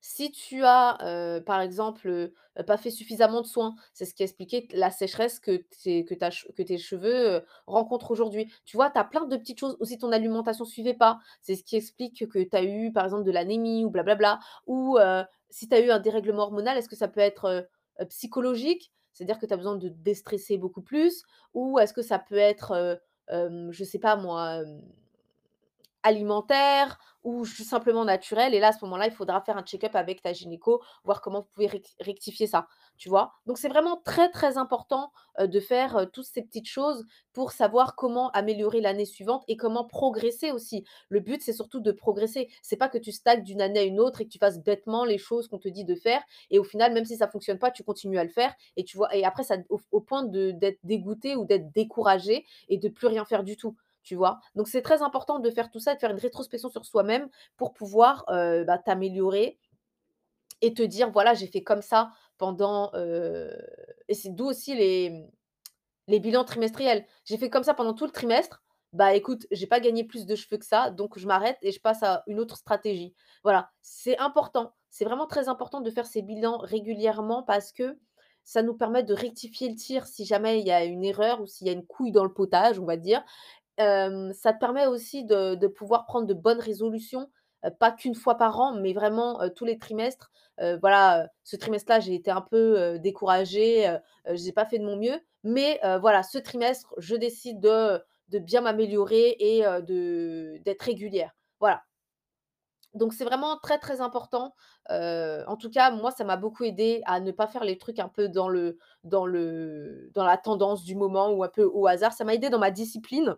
si 0.06 0.30
tu 0.30 0.62
as, 0.64 0.99
par 1.46 1.62
exemple, 1.62 2.30
pas 2.66 2.76
fait 2.76 2.90
suffisamment 2.90 3.40
de 3.40 3.46
soins, 3.46 3.75
c'est 3.94 4.04
ce 4.04 4.12
qui 4.12 4.23
expliquait 4.23 4.68
la 4.75 4.90
sécheresse 4.90 5.40
que 5.40 5.64
tes 5.82 6.04
que 6.04 6.62
tes 6.62 6.76
cheveux, 6.76 7.42
rencontrent 7.66 8.11
aujourd'hui. 8.11 8.52
Tu 8.66 8.76
vois, 8.76 8.90
tu 8.90 8.99
as 8.99 9.04
plein 9.04 9.25
de 9.25 9.34
petites 9.38 9.58
choses. 9.58 9.78
Aussi 9.80 9.96
ton 9.96 10.12
alimentation 10.12 10.66
suivait 10.66 10.92
pas, 10.92 11.20
c'est 11.40 11.56
ce 11.56 11.64
qui 11.64 11.76
explique 11.76 12.28
que 12.28 12.38
tu 12.38 12.54
as 12.54 12.64
eu, 12.64 12.92
par 12.92 13.04
exemple, 13.04 13.25
de 13.25 13.30
l'anémie 13.30 13.87
ou 13.87 13.90
blablabla. 13.90 14.40
Ou, 14.66 14.99
si 15.49 15.70
tu 15.70 15.75
as 15.75 15.80
eu 15.80 15.90
un 15.90 16.00
dérèglement 16.00 16.42
hormonal, 16.42 16.76
est-ce 16.76 16.90
que 16.90 16.96
ça 16.96 17.08
peut 17.08 17.20
être, 17.20 17.66
psychologique? 18.11 18.92
C'est-à-dire 19.14 19.38
que 19.38 19.46
tu 19.46 19.54
as 19.54 19.56
besoin 19.56 19.76
de 19.76 19.88
déstresser 19.88 20.58
beaucoup 20.58 20.82
plus? 20.82 21.23
Ou 21.54 21.78
est-ce 21.78 21.94
que 21.94 22.02
ça 22.02 22.18
peut 22.18 22.37
être, 22.37 23.00
je 23.30 23.84
sais 23.84 23.99
pas 23.99 24.16
moi, 24.16 24.61
alimentaire 26.04 26.99
ou 27.25 27.44
simplement 27.46 28.04
naturel 28.04 28.54
et 28.54 28.61
là, 28.61 28.68
à 28.68 28.73
ce 28.73 28.84
moment-là, 28.84 29.06
il 29.06 29.12
faudra 29.12 29.40
faire 29.40 29.56
un 29.56 29.62
check-up 29.64 29.96
avec 29.96 30.23
ta 30.23 30.32
gynéco, 30.32 30.82
voir 31.04 31.20
comment 31.23 31.40
vous 31.40 31.49
pouvez 31.54 31.66
rec 31.66 31.87
rectifier 32.00 32.46
ça, 32.46 32.68
tu 32.99 33.08
vois? 33.08 33.32
Donc 33.46 33.58
c'est 33.58 33.68
vraiment 33.68 33.96
très, 34.04 34.30
très 34.30 34.58
important, 34.58 35.11
heu, 35.40 35.49
de 35.49 35.61
faire, 35.61 35.96
heu, 35.99 36.06
toutes 36.06 36.26
ces 36.26 36.42
petites 36.42 36.68
choses 36.68 37.04
pour 37.32 37.52
savoir 37.52 37.96
comment 37.96 38.30
améliorer 38.32 38.80
l'année 38.80 39.04
suivante 39.06 39.42
et 39.49 39.56
comment 39.56 39.84
progresser 39.84 40.52
aussi. 40.52 40.84
Le 41.08 41.20
but, 41.20 41.42
c'est 41.42 41.52
surtout 41.52 41.80
de 41.80 41.92
progresser. 41.92 42.49
C'est 42.62 42.76
pas 42.76 42.88
que 42.88 42.99
tu 42.99 43.12
stagnes 43.12 43.42
d'une 43.42 43.61
année 43.62 43.80
à 43.80 43.84
une 43.84 44.00
autre 44.00 44.20
et 44.20 44.25
que 44.26 44.30
tu 44.30 44.38
fasses 44.38 44.61
bêtement 44.62 45.04
les 45.04 45.18
choses 45.18 45.49
qu'on 45.49 45.58
te 45.58 45.68
dit 45.68 45.84
de 45.84 45.94
faire 45.94 46.23
et 46.50 46.58
au 46.58 46.64
final, 46.64 46.92
même 46.92 47.04
si 47.04 47.16
ça 47.16 47.28
fonctionne 47.28 47.58
pas, 47.58 47.70
tu 47.70 47.82
continues 47.84 48.18
à 48.18 48.25
le 48.25 48.30
faire 48.30 48.54
et 48.76 48.84
tu 48.84 48.96
vois 48.96 49.14
et 49.14 49.25
après 49.25 49.44
ça 49.44 49.56
au 49.68 49.80
au 49.92 50.00
point 50.00 50.25
d'être 50.25 50.78
dégoûté 50.84 51.37
ou 51.37 51.44
d'être 51.44 51.73
découragé 51.73 52.44
et 52.68 52.78
de 52.78 52.88
plus 52.88 53.06
rien 53.06 53.25
faire 53.25 53.44
du 53.44 53.56
tout 53.56 53.76
tu 54.04 54.14
vois? 54.16 54.40
Donc 54.54 54.68
c'est 54.68 54.82
très 54.82 55.02
important 55.02 55.38
de 55.40 55.50
faire 55.50 55.70
tout 55.70 55.80
ça, 55.80 55.94
de 55.94 56.00
faire 56.00 56.11
une 56.12 56.18
rétrospection 56.20 56.68
sur 56.70 56.84
soi-même 56.87 57.28
pour 57.56 57.75
pouvoir, 57.75 58.25
bah, 58.28 58.78
t'améliorer 58.78 59.58
et 60.61 60.75
te 60.75 60.82
dire: 60.82 61.11
«Voilà, 61.11 61.34
j'ai 61.34 61.46
fait 61.46 61.62
comme 61.62 61.82
ça 61.82 62.12
pendant, 62.38 62.90
heu» 62.94 63.50
et 64.08 64.14
c'est 64.14 64.30
d'où 64.34 64.46
aussi 64.46 64.75
les, 64.75 65.11
mmh, 65.11 65.30
les 66.08 66.20
bilans 66.20 66.44
trimestriels. 66.44 67.06
J'ai 67.25 67.38
fait 67.38 67.50
comme 67.50 67.64
ça 67.64 67.75
pendant 67.75 67.94
tout 67.94 68.06
le 68.06 68.12
trimestre, 68.12 68.62
bah, 68.92 69.14
écoute, 69.14 69.46
j'ai 69.52 69.66
pas 69.68 69.80
gagné 69.80 70.04
plus 70.04 70.26
de 70.26 70.37
cheveux 70.37 70.58
que 70.58 70.66
ça, 70.66 70.90
donc 70.90 71.18
je 71.18 71.26
m'arrête 71.26 71.58
et 71.62 71.73
je 71.73 71.80
passe 71.80 72.02
à 72.02 72.25
une 72.28 72.40
autre 72.40 72.56
stratégie. 72.58 73.14
Voilà, 73.44 73.70
c'est 73.82 74.18
important, 74.18 74.75
c'est 74.90 75.04
vraiment 75.06 75.26
très 75.26 75.49
important 75.49 75.80
de 75.80 75.90
faire 75.90 76.06
ces 76.06 76.23
bilans 76.23 76.58
régulièrement 76.58 77.42
parce 77.44 77.73
que 77.73 77.99
Ça 78.44 78.62
nous 78.62 78.75
permet 78.76 79.02
de 79.04 79.14
rectifier 79.14 79.68
le 79.70 79.76
tir 79.76 80.06
si 80.06 80.25
jamais 80.26 80.61
il 80.61 80.66
y 80.66 80.73
a 80.73 80.84
une 80.84 81.04
erreur 81.04 81.40
ou 81.42 81.46
s'il 81.46 81.66
y 81.66 81.70
a 81.70 81.75
une 81.75 81.87
couille 81.87 82.12
dans 82.12 82.25
le 82.25 82.32
potage, 82.34 82.78
on 82.78 82.84
va 82.87 82.96
dire. 82.96 83.25
Ça 83.78 84.52
te 84.52 84.59
permet 84.59 84.87
aussi 84.87 85.25
de 85.25 85.66
pouvoir 85.66 86.07
prendre 86.07 86.26
de 86.26 86.35
bonnes 86.35 86.61
résolutions, 86.61 87.31
pas 87.81 87.93
qu'1 87.93 88.14
fois 88.14 88.37
par 88.37 88.61
an, 88.61 88.75
mais 88.75 88.93
vraiment, 88.93 89.40
tous 89.57 89.64
les 89.64 89.78
trimestres. 89.78 90.31
Voilà, 90.81 91.28
ce 91.43 91.57
trimestre-là, 91.57 92.00
j'ai 92.00 92.14
été 92.14 92.31
un 92.31 92.40
peu, 92.43 92.99
découragée, 92.99 93.88
heu, 93.88 93.99
j'ai 94.35 94.52
pas 94.52 94.64
fait 94.66 94.78
de 94.78 94.85
mon 94.85 94.97
mieux, 94.97 95.19
mais 95.43 95.81
voilà, 96.00 96.23
ce 96.23 96.38
trimestre, 96.38 96.95
je 96.99 97.16
décide 97.16 97.61
de 97.61 98.38
bien 98.38 98.61
m'améliorer 98.62 99.37
et 99.38 99.62
de 99.83 100.59
d'être 100.64 100.83
régulière. 100.83 101.35
Voilà. 101.61 101.85
Donc 102.95 103.12
c'est 103.12 103.25
vraiment 103.25 103.59
très, 103.59 103.78
très 103.78 104.00
important. 104.00 104.54
En 104.88 105.57
tout 105.59 105.71
cas, 105.71 105.90
moi, 105.90 106.11
ça 106.12 106.25
m'a 106.25 106.37
beaucoup 106.37 106.64
aidé 106.64 107.02
à 107.07 107.21
ne 107.21 107.33
pas 107.33 107.47
faire 107.49 107.64
les 107.64 107.76
trucs 107.78 107.99
un 107.99 108.09
peu 108.09 108.28
dans 108.28 108.49
le 108.49 108.78
dans 109.02 109.26
le 109.26 110.11
dans 110.14 110.25
la 110.25 110.37
tendance 110.38 110.85
du 110.85 110.95
moment 110.95 111.31
ou 111.33 111.43
un 111.43 111.49
peu 111.49 111.64
au 111.64 111.87
hasard. 111.87 112.12
Ça 112.12 112.25
m'a 112.25 112.35
aidé 112.35 112.50
dans 112.50 112.59
ma 112.59 112.71
discipline 112.71 113.37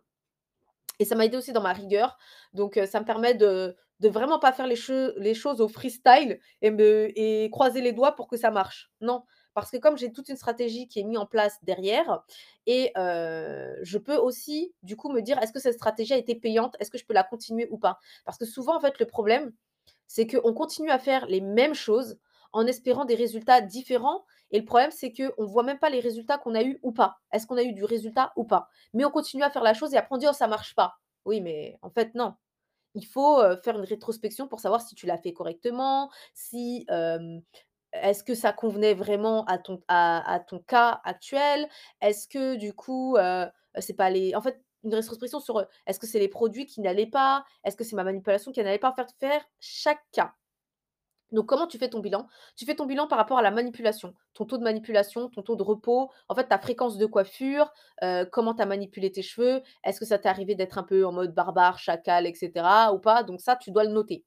et 0.98 1.04
ça 1.04 1.14
m'a 1.14 1.24
aidé 1.26 1.36
aussi 1.36 1.52
dans 1.52 1.62
ma 1.62 1.72
rigueur. 1.72 2.18
Donc 2.52 2.76
heu, 2.76 2.86
ça 2.86 3.00
me 3.00 3.04
permet 3.04 3.34
de 3.34 3.76
vraiment 4.08 4.38
pas 4.38 4.52
faire 4.52 4.66
les 4.66 4.76
choses 5.34 5.60
au 5.60 5.68
freestyle 5.68 6.38
et 6.62 7.48
croiser 7.52 7.80
les 7.80 7.92
doigts 7.92 8.14
pour 8.14 8.28
que 8.28 8.36
ça 8.36 8.50
marche. 8.50 8.90
Non, 9.00 9.24
parce 9.54 9.70
que 9.70 9.76
comme 9.78 9.96
j'ai 9.98 10.12
toute 10.12 10.28
une 10.28 10.36
stratégie 10.36 10.86
qui 10.88 11.00
est 11.00 11.04
mis 11.04 11.16
en 11.16 11.26
place 11.26 11.56
derrière 11.62 12.22
et 12.66 12.92
heu, 12.96 13.78
je 13.82 13.98
peux 13.98 14.16
aussi, 14.16 14.74
du 14.82 14.96
coup, 14.96 15.10
me 15.10 15.20
dire: 15.22 15.38
«Est-ce 15.42 15.52
que 15.52 15.60
cette 15.60 15.74
stratégie 15.74 16.12
a 16.14 16.16
été 16.18 16.34
payante? 16.34 16.76
Est-ce 16.80 16.90
que 16.90 16.98
je 16.98 17.06
peux 17.06 17.14
la 17.14 17.24
continuer 17.24 17.68
ou 17.70 17.78
pas?» 17.78 17.98
parce 18.24 18.38
que 18.38 18.44
souvent, 18.44 18.76
en 18.76 18.80
fait, 18.80 18.98
le 18.98 19.06
problème, 19.06 19.52
c'est 20.06 20.26
qu'on 20.26 20.52
continue 20.54 20.90
à 20.90 20.98
faire 20.98 21.26
les 21.26 21.40
mêmes 21.40 21.74
choses 21.74 22.18
en 22.52 22.66
espérant 22.66 23.04
des 23.04 23.14
résultats 23.16 23.60
différents 23.60 24.24
et 24.50 24.58
le 24.60 24.64
problème, 24.64 24.90
c'est 24.90 25.12
qu'on 25.12 25.44
voit 25.46 25.62
même 25.62 25.78
pas 25.78 25.90
les 25.90 26.00
résultats 26.00 26.38
qu'on 26.38 26.54
a 26.54 26.62
eus 26.62 26.78
ou 26.82 26.92
pas. 26.92 27.18
Est-ce 27.32 27.46
qu'on 27.46 27.56
a 27.56 27.62
eu 27.62 27.72
du 27.72 27.84
résultat 27.84 28.32
ou 28.36 28.44
pas? 28.44 28.68
Mais 28.94 29.04
on 29.04 29.10
continue 29.10 29.42
à 29.42 29.50
faire 29.50 29.62
la 29.64 29.74
chose 29.74 29.92
et 29.94 29.96
après 29.96 30.14
on 30.14 30.18
dit: 30.18 30.26
«Oh 30.28 30.32
ça 30.32 30.46
marche 30.48 30.74
pas». 30.74 30.96
Oui, 31.24 31.40
mais 31.40 31.78
en 31.82 31.90
fait 31.90 32.14
non. 32.14 32.34
Il 32.94 33.06
faut, 33.06 33.42
faire 33.62 33.78
une 33.78 33.84
rétrospection 33.84 34.48
pour 34.48 34.60
savoir 34.60 34.80
si 34.82 34.94
tu 34.94 35.06
l'as 35.06 35.18
fait 35.18 35.32
correctement, 35.32 36.10
si, 36.34 36.86
est-ce 37.92 38.24
que 38.24 38.34
ça 38.34 38.52
convenait 38.52 38.94
vraiment 38.94 39.44
à 39.46 39.58
ton 39.58 40.58
cas 40.60 41.00
actuel? 41.04 41.68
Est-ce 42.00 42.28
que 42.28 42.56
du 42.56 42.72
coup, 42.72 43.16
c'est 43.78 43.94
pas 43.94 44.10
les 44.10 44.34
en 44.34 44.40
fait, 44.40 44.62
une 44.84 44.94
rétrospection 44.94 45.40
sur, 45.40 45.66
est-ce 45.86 45.98
que 45.98 46.06
c'est 46.06 46.18
les 46.20 46.28
produits 46.28 46.66
qui 46.66 46.80
n'allaient 46.80 47.06
pas? 47.06 47.44
Est-ce 47.64 47.76
que 47.76 47.84
c'est 47.84 47.96
ma 47.96 48.04
manipulation 48.04 48.52
qui 48.52 48.62
n'allait 48.62 48.78
pas? 48.78 48.92
Fait, 48.92 49.08
faire 49.18 49.44
chaque 49.60 50.04
cas. 50.12 50.34
Donc 51.32 51.46
comment 51.46 51.66
tu 51.66 51.78
fais 51.78 51.88
ton 51.88 52.00
bilan? 52.00 52.26
Tu 52.56 52.64
fais 52.64 52.74
ton 52.76 52.86
bilan 52.86 53.06
par 53.08 53.18
rapport 53.18 53.38
à 53.38 53.42
la 53.42 53.50
manipulation, 53.50 54.14
ton 54.34 54.44
taux 54.44 54.58
de 54.58 54.62
manipulation, 54.64 55.28
ton 55.28 55.42
taux 55.42 55.56
de 55.56 55.62
repos, 55.62 56.10
en 56.28 56.34
fait, 56.34 56.44
ta 56.48 56.58
fréquence 56.58 56.98
de 56.98 57.06
coiffure, 57.06 57.72
heu, 58.02 58.26
comment 58.30 58.54
tu 58.54 58.62
as 58.62 58.66
manipulé 58.66 59.10
tes 59.12 59.22
cheveux, 59.22 59.62
est-ce 59.84 59.98
que 60.00 60.06
ça 60.06 60.18
t'est 60.18 60.28
arrivé 60.28 60.54
d'être 60.54 60.78
un 60.78 60.82
peu 60.84 61.04
en 61.06 61.12
mode 61.12 61.34
barbare, 61.34 61.78
chacal 61.78 62.26
et 62.26 62.34
cetera 62.34 62.92
ou 62.94 62.98
pas? 63.00 63.22
Donc 63.22 63.40
ça, 63.40 63.56
tu 63.56 63.70
dois 63.72 63.84
le 63.84 63.90
noter. 63.92 64.24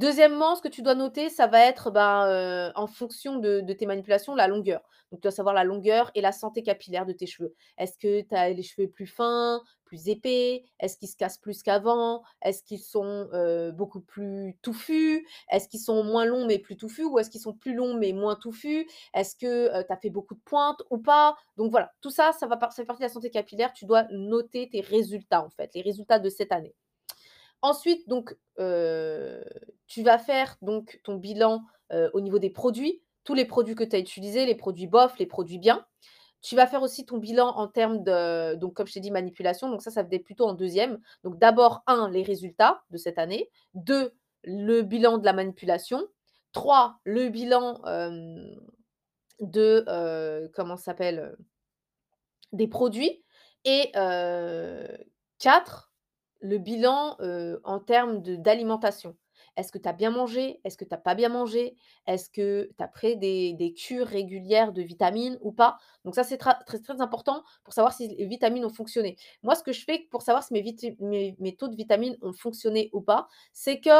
Deuxièmement, 0.00 0.56
ce 0.56 0.62
que 0.62 0.68
tu 0.68 0.80
dois 0.82 0.94
noter, 0.94 1.28
ça 1.28 1.46
va 1.46 1.60
être, 1.66 1.90
ben, 1.90 2.26
heu, 2.28 2.72
en 2.74 2.86
fonction 2.86 3.36
de 3.36 3.60
tes 3.74 3.84
manipulations, 3.86 4.34
la 4.34 4.48
longueur. 4.48 4.80
Donc 5.10 5.20
tu 5.20 5.22
dois 5.24 5.30
savoir 5.30 5.54
la 5.54 5.64
longueur 5.64 6.10
et 6.14 6.22
la 6.22 6.32
santé 6.32 6.62
capillaire 6.62 7.04
de 7.04 7.12
tes 7.12 7.26
cheveux. 7.26 7.54
Est-ce 7.76 7.98
que 7.98 8.22
tu 8.22 8.34
as 8.34 8.48
les 8.50 8.62
cheveux 8.62 8.88
plus 8.88 9.06
fins, 9.06 9.60
plus 9.84 10.08
épais? 10.08 10.62
Est-ce 10.78 10.96
qu'ils 10.96 11.08
se 11.08 11.16
cassent 11.16 11.36
plus 11.38 11.62
qu'avant? 11.62 12.22
Est-ce 12.40 12.62
qu'ils 12.62 12.78
sont, 12.80 13.28
heu, 13.34 13.72
beaucoup 13.72 14.00
plus 14.00 14.56
touffus? 14.62 15.26
Est-ce 15.50 15.68
qu'ils 15.68 15.80
sont 15.80 16.02
moins 16.04 16.24
longs 16.24 16.46
mais 16.46 16.58
plus 16.58 16.76
touffus? 16.76 17.04
Ou 17.04 17.18
est-ce 17.18 17.28
qu'ils 17.30 17.40
sont 17.42 17.52
plus 17.54 17.74
longs 17.74 17.94
mais 17.94 18.12
moins 18.14 18.36
touffus? 18.36 18.88
Est-ce 19.12 19.36
que, 19.36 19.68
heu, 19.80 19.84
tu 19.86 19.92
as 19.92 19.96
fait 19.98 20.10
beaucoup 20.10 20.34
de 20.34 20.40
pointes 20.46 20.80
ou 20.90 20.98
pas? 20.98 21.36
Donc 21.58 21.70
voilà, 21.72 21.92
tout 22.00 22.10
ça, 22.10 22.32
ça 22.32 22.46
va 22.46 22.56
par 22.56 22.72
ça 22.72 22.82
fait 22.82 22.86
partie 22.86 23.02
de 23.02 23.06
la 23.08 23.12
santé 23.12 23.30
capillaire. 23.30 23.72
Tu 23.74 23.84
dois 23.84 24.04
noter 24.12 24.68
tes 24.70 24.80
résultats, 24.80 25.44
en 25.44 25.50
fait, 25.50 25.70
les 25.74 25.82
résultats 25.82 26.18
de 26.20 26.30
cette 26.30 26.52
année. 26.52 26.74
Ensuite, 27.62 28.08
donc, 28.08 28.34
heu, 28.58 29.44
tu 29.86 30.02
vas 30.02 30.18
faire 30.18 30.56
donc 30.62 31.00
ton 31.04 31.16
bilan, 31.16 31.62
heu, 31.92 32.10
au 32.14 32.20
niveau 32.20 32.38
des 32.38 32.50
produits, 32.50 33.02
tous 33.24 33.34
les 33.34 33.44
produits 33.44 33.74
que 33.74 33.84
tu 33.84 33.96
as 33.96 33.98
utilisés, 33.98 34.46
les 34.46 34.54
produits 34.54 34.86
bof, 34.86 35.18
les 35.18 35.26
produits 35.26 35.58
bien. 35.58 35.84
Tu 36.42 36.56
vas 36.56 36.66
faire 36.66 36.82
aussi 36.82 37.04
ton 37.06 37.18
bilan 37.18 37.48
en 37.56 37.68
termes 37.68 38.02
de 38.04 38.54
donc 38.56 38.74
comme 38.74 38.86
je 38.86 38.94
t'ai 38.94 39.00
dit 39.00 39.10
manipulation, 39.10 39.70
donc 39.70 39.82
ça, 39.82 39.90
ça 39.90 40.02
venait 40.02 40.18
plutôt 40.20 40.46
en 40.46 40.54
deuxième. 40.54 40.98
Donc 41.24 41.38
d'abord 41.38 41.82
un 41.86 42.10
les 42.10 42.22
résultats 42.22 42.82
de 42.90 42.96
cette 42.98 43.18
année, 43.18 43.50
2 43.74 44.12
le 44.44 44.82
bilan 44.82 45.18
de 45.18 45.24
la 45.26 45.34
manipulation, 45.34 46.06
3 46.52 46.98
le 47.04 47.28
bilan, 47.30 47.82
hem, 47.86 48.56
de, 49.40 49.84
heu, 49.88 50.50
comment 50.54 50.76
s'appelle, 50.78 51.36
des 52.52 52.68
produits 52.68 53.24
et 53.64 53.92
4 55.40 55.89
le 56.40 56.58
bilan, 56.58 57.16
en 57.64 57.80
termes 57.80 58.20
d'alimentation? 58.22 59.16
Est-ce 59.56 59.72
que 59.72 59.78
tu 59.78 59.88
as 59.88 59.92
bien 59.92 60.10
mangé? 60.10 60.60
Est-ce 60.64 60.76
que 60.76 60.84
tu 60.84 60.94
as 60.94 60.98
pas 60.98 61.14
bien 61.14 61.28
mangé? 61.28 61.74
Est-ce 62.06 62.30
que 62.30 62.70
tu 62.76 62.84
as 62.84 62.88
pris 62.88 63.16
des 63.16 63.74
cures 63.76 64.06
régulières 64.06 64.72
de 64.72 64.80
vitamines 64.82 65.38
ou 65.42 65.50
pas? 65.50 65.78
Donc 66.04 66.14
ça, 66.14 66.22
c'est 66.24 66.38
très, 66.38 66.54
important 67.00 67.42
pour 67.64 67.74
savoir 67.74 67.92
si 67.92 68.08
les 68.08 68.26
vitamines 68.26 68.64
ont 68.64 68.72
fonctionné. 68.72 69.16
Moi, 69.42 69.54
ce 69.54 69.62
que 69.62 69.72
je 69.72 69.84
fais 69.84 70.06
pour 70.10 70.22
savoir 70.22 70.44
si 70.44 70.52
mes 70.52 71.36
mes 71.38 71.56
taux 71.56 71.68
de 71.68 71.76
vitamines 71.76 72.16
ont 72.22 72.32
fonctionné 72.32 72.90
ou 72.92 73.00
pas, 73.00 73.28
c'est 73.52 73.80
que, 73.80 73.90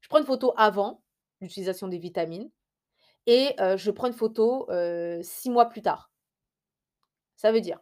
je 0.00 0.08
prends 0.08 0.18
une 0.18 0.26
photo 0.26 0.52
avant 0.56 1.02
l'utilisation 1.40 1.88
des 1.88 1.98
vitamines 1.98 2.50
et 3.26 3.54
je 3.58 3.90
prends 3.90 4.08
une 4.08 4.12
photo, 4.12 4.68
6 5.22 5.50
mois 5.50 5.66
plus 5.66 5.82
tard. 5.82 6.10
Ça 7.36 7.50
veut 7.50 7.60
dire, 7.60 7.80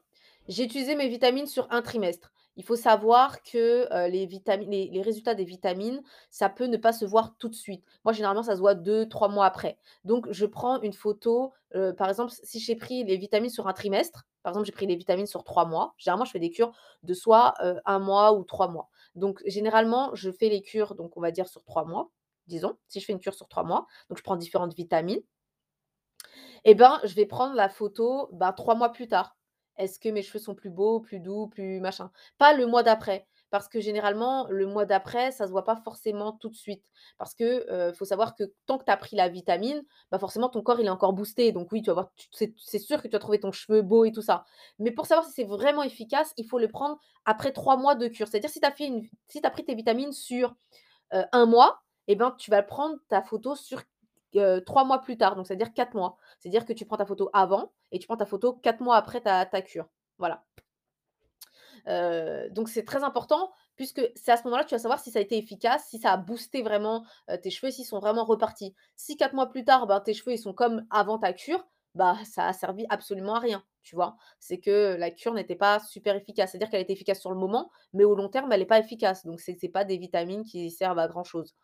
j'ai 0.48 0.64
utilisé 0.64 0.94
mes 0.94 1.08
vitamines 1.08 1.46
sur 1.46 1.66
un 1.72 1.82
trimestre. 1.82 2.32
Il 2.56 2.64
faut 2.64 2.76
savoir 2.76 3.42
que, 3.42 3.86
les 4.08 5.02
résultats 5.02 5.34
des 5.34 5.44
vitamines, 5.44 6.02
ça 6.30 6.48
peut 6.48 6.66
ne 6.66 6.76
pas 6.76 6.92
se 6.92 7.04
voir 7.04 7.36
tout 7.38 7.48
de 7.48 7.54
suite. 7.54 7.84
Moi, 8.04 8.12
généralement, 8.12 8.42
ça 8.42 8.54
se 8.56 8.60
voit 8.60 8.74
deux, 8.74 9.08
trois 9.08 9.28
mois 9.28 9.46
après. 9.46 9.78
Donc 10.04 10.26
je 10.30 10.46
prends 10.46 10.80
une 10.80 10.92
photo, 10.92 11.52
par 11.98 12.08
exemple, 12.08 12.32
si 12.42 12.58
j'ai 12.60 12.76
pris 12.76 13.04
les 13.04 13.16
vitamines 13.16 13.50
sur 13.50 13.68
un 13.68 13.72
trimestre, 13.72 14.26
par 14.42 14.52
exemple, 14.52 14.66
j'ai 14.66 14.72
pris 14.72 14.86
les 14.86 14.94
vitamines 14.94 15.26
sur 15.26 15.42
3 15.42 15.64
mois. 15.64 15.94
Généralement, 15.98 16.24
je 16.24 16.30
fais 16.30 16.38
des 16.38 16.50
cures 16.50 16.72
de 17.02 17.14
soit, 17.14 17.54
1 17.84 17.98
mois 17.98 18.32
ou 18.32 18.44
3 18.44 18.68
mois. 18.68 18.88
Donc 19.16 19.42
généralement, 19.44 20.14
je 20.14 20.30
fais 20.30 20.48
les 20.48 20.62
cures, 20.62 20.94
donc 20.94 21.16
on 21.16 21.20
va 21.20 21.32
dire 21.32 21.48
sur 21.48 21.64
3 21.64 21.84
mois, 21.84 22.10
disons. 22.46 22.76
Si 22.86 23.00
je 23.00 23.06
fais 23.06 23.12
une 23.12 23.18
cure 23.18 23.34
sur 23.34 23.48
3 23.48 23.64
mois, 23.64 23.88
donc 24.08 24.18
je 24.18 24.22
prends 24.22 24.36
différentes 24.36 24.72
vitamines 24.74 25.20
et 26.64 26.76
ben, 26.76 27.00
je 27.02 27.14
vais 27.14 27.26
prendre 27.26 27.54
la 27.54 27.68
photo, 27.68 28.28
bah, 28.32 28.52
3 28.52 28.76
mois 28.76 28.92
plus 28.92 29.08
tard. 29.08 29.35
Est-ce 29.78 29.98
que 29.98 30.08
mes 30.08 30.22
cheveux 30.22 30.38
sont 30.38 30.54
plus 30.54 30.70
beaux, 30.70 31.00
plus 31.00 31.20
doux, 31.20 31.48
plus 31.48 31.80
machin? 31.80 32.10
Pas 32.38 32.54
le 32.54 32.66
mois 32.66 32.82
d'après, 32.82 33.26
parce 33.50 33.68
que 33.68 33.80
généralement, 33.80 34.46
le 34.48 34.66
mois 34.66 34.86
d'après, 34.86 35.30
ça 35.32 35.46
se 35.46 35.50
voit 35.52 35.64
pas 35.64 35.76
forcément 35.76 36.32
tout 36.32 36.48
de 36.48 36.56
suite. 36.56 36.84
Parce 37.18 37.34
que, 37.34 37.66
heu, 37.70 37.92
faut 37.92 38.04
savoir 38.04 38.34
que 38.34 38.44
tant 38.66 38.78
que 38.78 38.84
tu 38.84 38.90
as 38.92 38.96
pris 38.96 39.16
la 39.16 39.28
vitamine, 39.28 39.82
bah, 40.10 40.18
forcément 40.18 40.48
ton 40.48 40.62
corps 40.62 40.80
il 40.80 40.86
est 40.86 40.90
encore 40.90 41.12
boosté. 41.12 41.52
Donc 41.52 41.70
oui, 41.72 41.82
tu 41.82 41.90
vas 41.90 41.94
voir 41.94 42.10
c'est 42.32 42.78
sûr 42.78 43.02
que 43.02 43.08
tu 43.08 43.12
vas 43.12 43.18
trouver 43.18 43.40
ton 43.40 43.52
cheveu 43.52 43.82
beau 43.82 44.04
et 44.04 44.12
tout 44.12 44.22
ça. 44.22 44.44
Mais 44.78 44.90
pour 44.90 45.06
savoir 45.06 45.26
si 45.26 45.32
c'est 45.32 45.44
vraiment 45.44 45.82
efficace, 45.82 46.32
il 46.36 46.46
faut 46.46 46.58
le 46.58 46.68
prendre 46.68 46.98
après 47.24 47.52
3 47.52 47.76
mois 47.76 47.94
de 47.94 48.08
cure. 48.08 48.28
C'est-à-dire 48.28 48.50
si 48.50 48.60
tu 48.60 48.66
as 48.66 48.74
si 49.28 49.40
as 49.42 49.50
pris 49.50 49.64
tes 49.64 49.74
vitamines 49.74 50.12
sur, 50.12 50.54
1 51.32 51.46
mois 51.46 51.80
et 52.08 52.16
ben, 52.16 52.32
tu 52.38 52.50
vas 52.50 52.62
prendre 52.62 52.96
ta 53.08 53.22
photo 53.22 53.54
sur 53.54 53.82
Heu, 54.36 54.62
3 54.64 54.84
mois 54.84 55.00
plus 55.00 55.16
tard, 55.16 55.36
donc 55.36 55.46
c'est-à-dire 55.46 55.72
4 55.74 55.94
mois. 55.94 56.16
C'est-à-dire 56.38 56.64
que 56.66 56.72
tu 56.72 56.84
prends 56.86 56.96
ta 56.96 57.06
photo 57.06 57.30
avant 57.32 57.72
et 57.92 57.98
tu 57.98 58.06
prends 58.06 58.16
ta 58.16 58.26
photo 58.26 58.52
4 58.54 58.80
mois 58.80 58.96
après 58.96 59.20
ta 59.20 59.46
ta 59.46 59.62
cure. 59.62 59.88
Voilà. 60.18 60.44
Heu, 61.88 62.48
donc 62.50 62.68
c'est 62.68 62.84
très 62.84 63.02
important 63.04 63.50
puisque 63.76 64.00
c'est 64.14 64.32
à 64.32 64.36
ce 64.36 64.44
moment-là 64.44 64.64
que 64.64 64.68
tu 64.70 64.74
vas 64.74 64.78
savoir 64.80 65.00
si 65.00 65.10
ça 65.10 65.18
a 65.18 65.22
été 65.22 65.36
efficace, 65.36 65.84
si 65.90 65.98
ça 65.98 66.12
a 66.12 66.16
boosté 66.16 66.62
vraiment, 66.62 67.04
heu, 67.30 67.38
tes 67.38 67.50
cheveux, 67.50 67.70
s'ils 67.70 67.84
sont 67.84 67.98
vraiment 67.98 68.24
repartis. 68.24 68.74
Si 68.96 69.16
4 69.16 69.34
mois 69.34 69.48
plus 69.48 69.64
tard, 69.64 69.86
ben, 69.86 70.00
tes 70.00 70.14
cheveux, 70.14 70.32
ils 70.32 70.38
sont 70.38 70.54
comme 70.54 70.86
avant 70.90 71.18
ta 71.18 71.32
cure, 71.34 71.66
bah, 71.94 72.16
ça 72.24 72.46
a 72.46 72.52
servi 72.52 72.86
absolument 72.88 73.34
à 73.34 73.40
rien, 73.40 73.62
tu 73.82 73.94
vois? 73.96 74.16
C'est 74.40 74.58
que 74.60 74.96
la 74.98 75.10
cure 75.10 75.34
n'était 75.34 75.56
pas 75.56 75.78
super 75.80 76.16
efficace. 76.16 76.50
C'est-à-dire 76.52 76.70
qu'elle 76.70 76.80
était 76.82 76.92
efficace 76.94 77.20
sur 77.20 77.30
le 77.30 77.36
moment, 77.38 77.70
mais 77.92 78.04
au 78.04 78.14
long 78.14 78.28
terme, 78.28 78.50
elle 78.52 78.62
est 78.62 78.66
pas 78.66 78.78
efficace. 78.78 79.24
Donc 79.26 79.40
c'est 79.40 79.56
pas 79.68 79.84
des 79.84 79.98
vitamines 79.98 80.44
qui 80.44 80.70
servent 80.70 80.98
à 80.98 81.08
grand 81.08 81.24
chose. 81.24 81.54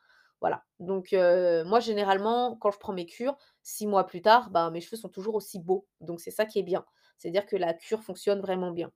Voilà, 0.42 0.64
donc 0.80 1.12
moi 1.12 1.80
généralement 1.80 2.56
quand 2.56 2.70
je 2.72 2.78
prends 2.78 2.92
mes 2.92 3.06
cures, 3.06 3.38
6 3.62 3.86
mois 3.86 4.04
plus 4.04 4.20
tard, 4.20 4.50
ben, 4.50 4.70
mes 4.70 4.82
cheveux 4.82 4.96
sont 4.98 5.08
toujours 5.08 5.36
aussi 5.36 5.58
beaux, 5.60 5.86
donc 6.00 6.20
c'est 6.20 6.32
ça 6.32 6.44
qui 6.44 6.58
est 6.58 6.64
bien. 6.64 6.84
C'est-à-dire 7.16 7.46
que 7.46 7.56
la 7.56 7.72
cure 7.72 8.02
fonctionne 8.02 8.40
vraiment 8.40 8.72
bien. 8.72 8.90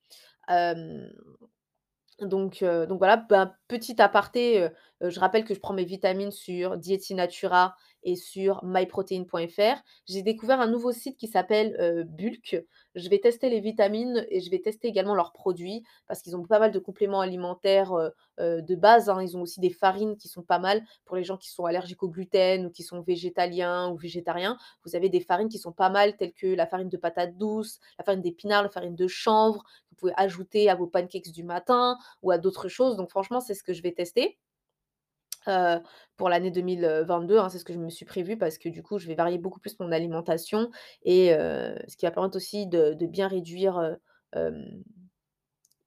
Donc 2.20 2.62
voilà, 2.62 3.16
ben, 3.16 3.54
petit 3.68 4.02
aparté, 4.02 4.68
je 5.00 5.20
rappelle 5.20 5.44
que 5.44 5.54
je 5.54 5.60
prends 5.60 5.74
mes 5.74 5.84
vitamines 5.84 6.32
sur 6.32 6.78
Dieti 6.78 7.14
Natura 7.14 7.76
et 8.06 8.14
sur 8.14 8.64
myprotein.fr. 8.64 9.82
J'ai 10.06 10.22
découvert 10.22 10.60
un 10.60 10.68
nouveau 10.68 10.92
site 10.92 11.18
qui 11.18 11.26
s'appelle 11.26 12.06
Bulk. 12.08 12.64
Je 12.94 13.08
vais 13.10 13.18
tester 13.18 13.50
les 13.50 13.60
vitamines 13.60 14.24
et 14.30 14.40
je 14.40 14.48
vais 14.50 14.60
tester 14.60 14.88
également 14.88 15.14
leurs 15.14 15.32
produits 15.32 15.82
parce 16.06 16.22
qu'ils 16.22 16.36
ont 16.36 16.44
pas 16.44 16.60
mal 16.60 16.70
de 16.70 16.78
compléments 16.78 17.20
alimentaires 17.20 17.92
de 18.38 18.74
base. 18.76 19.10
Hein. 19.10 19.20
Ils 19.22 19.36
ont 19.36 19.42
aussi 19.42 19.58
des 19.58 19.70
farines 19.70 20.16
qui 20.16 20.28
sont 20.28 20.44
pas 20.44 20.60
mal 20.60 20.84
pour 21.04 21.16
les 21.16 21.24
gens 21.24 21.36
qui 21.36 21.50
sont 21.50 21.64
allergiques 21.64 22.04
au 22.04 22.08
gluten 22.08 22.66
ou 22.66 22.70
qui 22.70 22.84
sont 22.84 23.00
végétaliens 23.00 23.90
ou 23.90 23.96
végétariens. 23.96 24.56
Vous 24.84 24.94
avez 24.94 25.08
des 25.08 25.20
farines 25.20 25.48
qui 25.48 25.58
sont 25.58 25.72
pas 25.72 25.90
mal 25.90 26.16
telles 26.16 26.32
que 26.32 26.46
la 26.46 26.66
farine 26.66 26.88
de 26.88 26.96
patate 26.96 27.36
douce, 27.36 27.80
la 27.98 28.04
farine 28.04 28.22
d'épinard, 28.22 28.62
la 28.62 28.70
farine 28.70 28.94
de 28.94 29.08
chanvre. 29.08 29.64
Vous 29.90 29.96
pouvez 29.96 30.12
ajouter 30.16 30.70
à 30.70 30.76
vos 30.76 30.86
pancakes 30.86 31.32
du 31.32 31.42
matin 31.42 31.98
ou 32.22 32.30
à 32.30 32.38
d'autres 32.38 32.68
choses. 32.68 32.96
Donc 32.96 33.10
franchement, 33.10 33.40
c'est 33.40 33.54
ce 33.54 33.64
que 33.64 33.72
je 33.72 33.82
vais 33.82 33.92
tester. 33.92 34.38
Pour 36.16 36.28
l'année 36.28 36.50
2022, 36.50 37.38
hein, 37.38 37.48
c'est 37.48 37.58
ce 37.58 37.64
que 37.64 37.72
je 37.72 37.78
me 37.78 37.90
suis 37.90 38.04
prévu 38.04 38.36
parce 38.36 38.58
que 38.58 38.68
du 38.68 38.82
coup, 38.82 38.98
je 38.98 39.06
vais 39.06 39.14
varier 39.14 39.38
beaucoup 39.38 39.60
plus 39.60 39.78
mon 39.80 39.92
alimentation 39.92 40.70
et 41.02 41.28
ce 41.28 41.96
qui 41.96 42.06
va 42.06 42.10
permettre 42.10 42.36
aussi 42.36 42.66
de, 42.66 42.94
bien 43.06 43.28
réduire, 43.28 43.96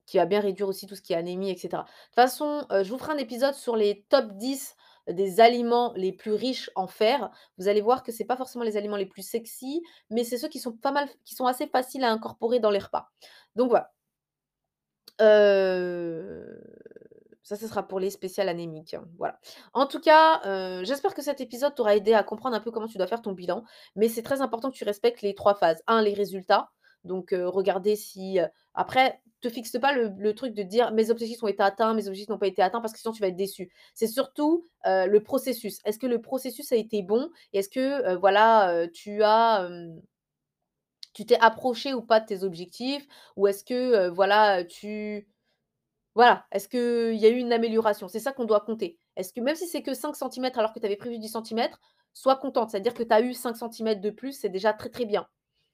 qui 0.05 0.17
va 0.17 0.25
bien 0.25 0.39
réduire 0.39 0.67
aussi 0.67 0.87
tout 0.87 0.95
ce 0.95 1.01
qui 1.01 1.13
est 1.13 1.17
anémie, 1.17 1.51
etc. 1.51 1.69
De 1.69 1.77
toute 1.77 2.15
façon, 2.15 2.65
je 2.71 2.89
vous 2.89 2.97
ferai 2.97 3.13
un 3.13 3.17
épisode 3.17 3.53
sur 3.53 3.75
les 3.75 4.05
top 4.09 4.31
10 4.33 4.75
des 5.07 5.39
aliments 5.39 5.93
les 5.95 6.11
plus 6.11 6.33
riches 6.33 6.69
en 6.75 6.87
fer. 6.87 7.31
Vous 7.57 7.67
allez 7.67 7.81
voir 7.81 8.03
que 8.03 8.11
c'est 8.11 8.25
pas 8.25 8.37
forcément 8.37 8.63
les 8.63 8.77
aliments 8.77 8.97
les 8.97 9.05
plus 9.05 9.27
sexy, 9.27 9.81
mais 10.09 10.23
c'est 10.23 10.37
ceux 10.37 10.49
qui 10.49 10.59
sont 10.59 10.73
pas 10.73 10.91
mal, 10.91 11.09
qui 11.25 11.35
sont 11.35 11.45
assez 11.45 11.67
faciles 11.67 12.03
à 12.03 12.11
incorporer 12.11 12.59
dans 12.59 12.69
les 12.69 12.79
repas. 12.79 13.09
Donc 13.55 13.69
voilà. 13.69 13.91
Ça, 17.49 17.55
ce 17.55 17.67
sera 17.67 17.87
pour 17.87 17.99
les 17.99 18.11
spéciales 18.11 18.47
anémiques, 18.47 18.93
hein, 18.93 19.07
voilà. 19.17 19.39
En 19.73 19.87
tout 19.87 19.99
cas, 19.99 20.39
j'espère 20.83 21.15
que 21.15 21.23
cet 21.23 21.41
épisode 21.41 21.73
t'aura 21.73 21.95
aidé 21.95 22.13
à 22.13 22.21
comprendre 22.21 22.55
un 22.55 22.59
peu 22.59 22.69
comment 22.69 22.85
tu 22.85 22.99
dois 22.99 23.07
faire 23.07 23.23
ton 23.23 23.31
bilan, 23.31 23.63
mais 23.95 24.07
c'est 24.07 24.21
très 24.21 24.41
important 24.41 24.69
que 24.69 24.75
tu 24.75 24.83
respectes 24.83 25.23
les 25.23 25.33
trois 25.33 25.55
phases. 25.55 25.81
Un, 25.87 26.03
les 26.03 26.13
résultats, 26.13 26.69
donc 27.05 27.31
regarder 27.31 27.95
si, 27.95 28.37
après, 28.75 29.19
te 29.41 29.49
fixe 29.49 29.75
pas 29.81 29.93
le, 29.93 30.35
truc 30.35 30.53
de 30.53 30.61
dire 30.61 30.91
mes 30.91 31.09
objectifs 31.09 31.41
ont 31.41 31.47
été 31.47 31.63
atteints, 31.63 31.95
mes 31.95 32.07
objectifs 32.07 32.29
n'ont 32.29 32.37
pas 32.37 32.45
été 32.45 32.61
atteints 32.61 32.81
parce 32.81 32.93
que 32.93 32.99
sinon 32.99 33.13
tu 33.13 33.21
vas 33.21 33.29
être 33.29 33.35
déçu. 33.35 33.71
C'est 33.95 34.05
surtout 34.05 34.67
le 34.85 35.17
processus. 35.17 35.79
Est-ce 35.85 35.97
que 35.97 36.05
le 36.05 36.21
processus 36.21 36.71
a 36.71 36.75
été 36.75 37.01
bon? 37.01 37.31
Est-ce 37.53 37.69
que 37.69 38.15
voilà 38.17 38.87
tu 38.93 39.23
as 39.23 39.67
tu 41.15 41.25
t'es 41.25 41.39
approché 41.41 41.95
ou 41.95 42.03
pas 42.03 42.19
de 42.19 42.27
tes 42.27 42.43
objectifs? 42.43 43.07
Ou 43.37 43.47
est-ce 43.47 43.63
que 43.63 44.07
voilà 44.09 44.63
tu 44.63 45.27
voilà, 46.19 46.45
est-ce 46.51 46.67
qu'il 46.67 47.17
y 47.17 47.25
a 47.25 47.29
eu 47.29 47.37
une 47.37 47.53
amélioration? 47.53 48.09
C'est 48.09 48.19
ça 48.19 48.33
qu'on 48.33 48.43
doit 48.43 48.59
compter. 48.59 48.99
Est-ce 49.15 49.31
que 49.31 49.39
même 49.39 49.55
si 49.55 49.67
c'est 49.67 49.81
que 49.81 49.93
5 49.93 50.17
cm 50.17 50.51
alors 50.55 50.73
que 50.73 50.79
tu 50.79 50.85
avais 50.85 50.97
prévu 50.97 51.17
10 51.17 51.37
cm, 51.45 51.69
sois 52.11 52.35
contente, 52.35 52.71
c'est-à-dire 52.71 52.93
que 52.93 53.03
tu 53.03 53.13
as 53.13 53.21
eu 53.21 53.33
5 53.33 53.55
cm 53.55 54.01
de 54.01 54.09
plus, 54.09 54.33
c'est 54.33 54.49
déjà 54.49 54.73
très 54.73 54.89
très 54.89 55.05
bien. 55.05 55.29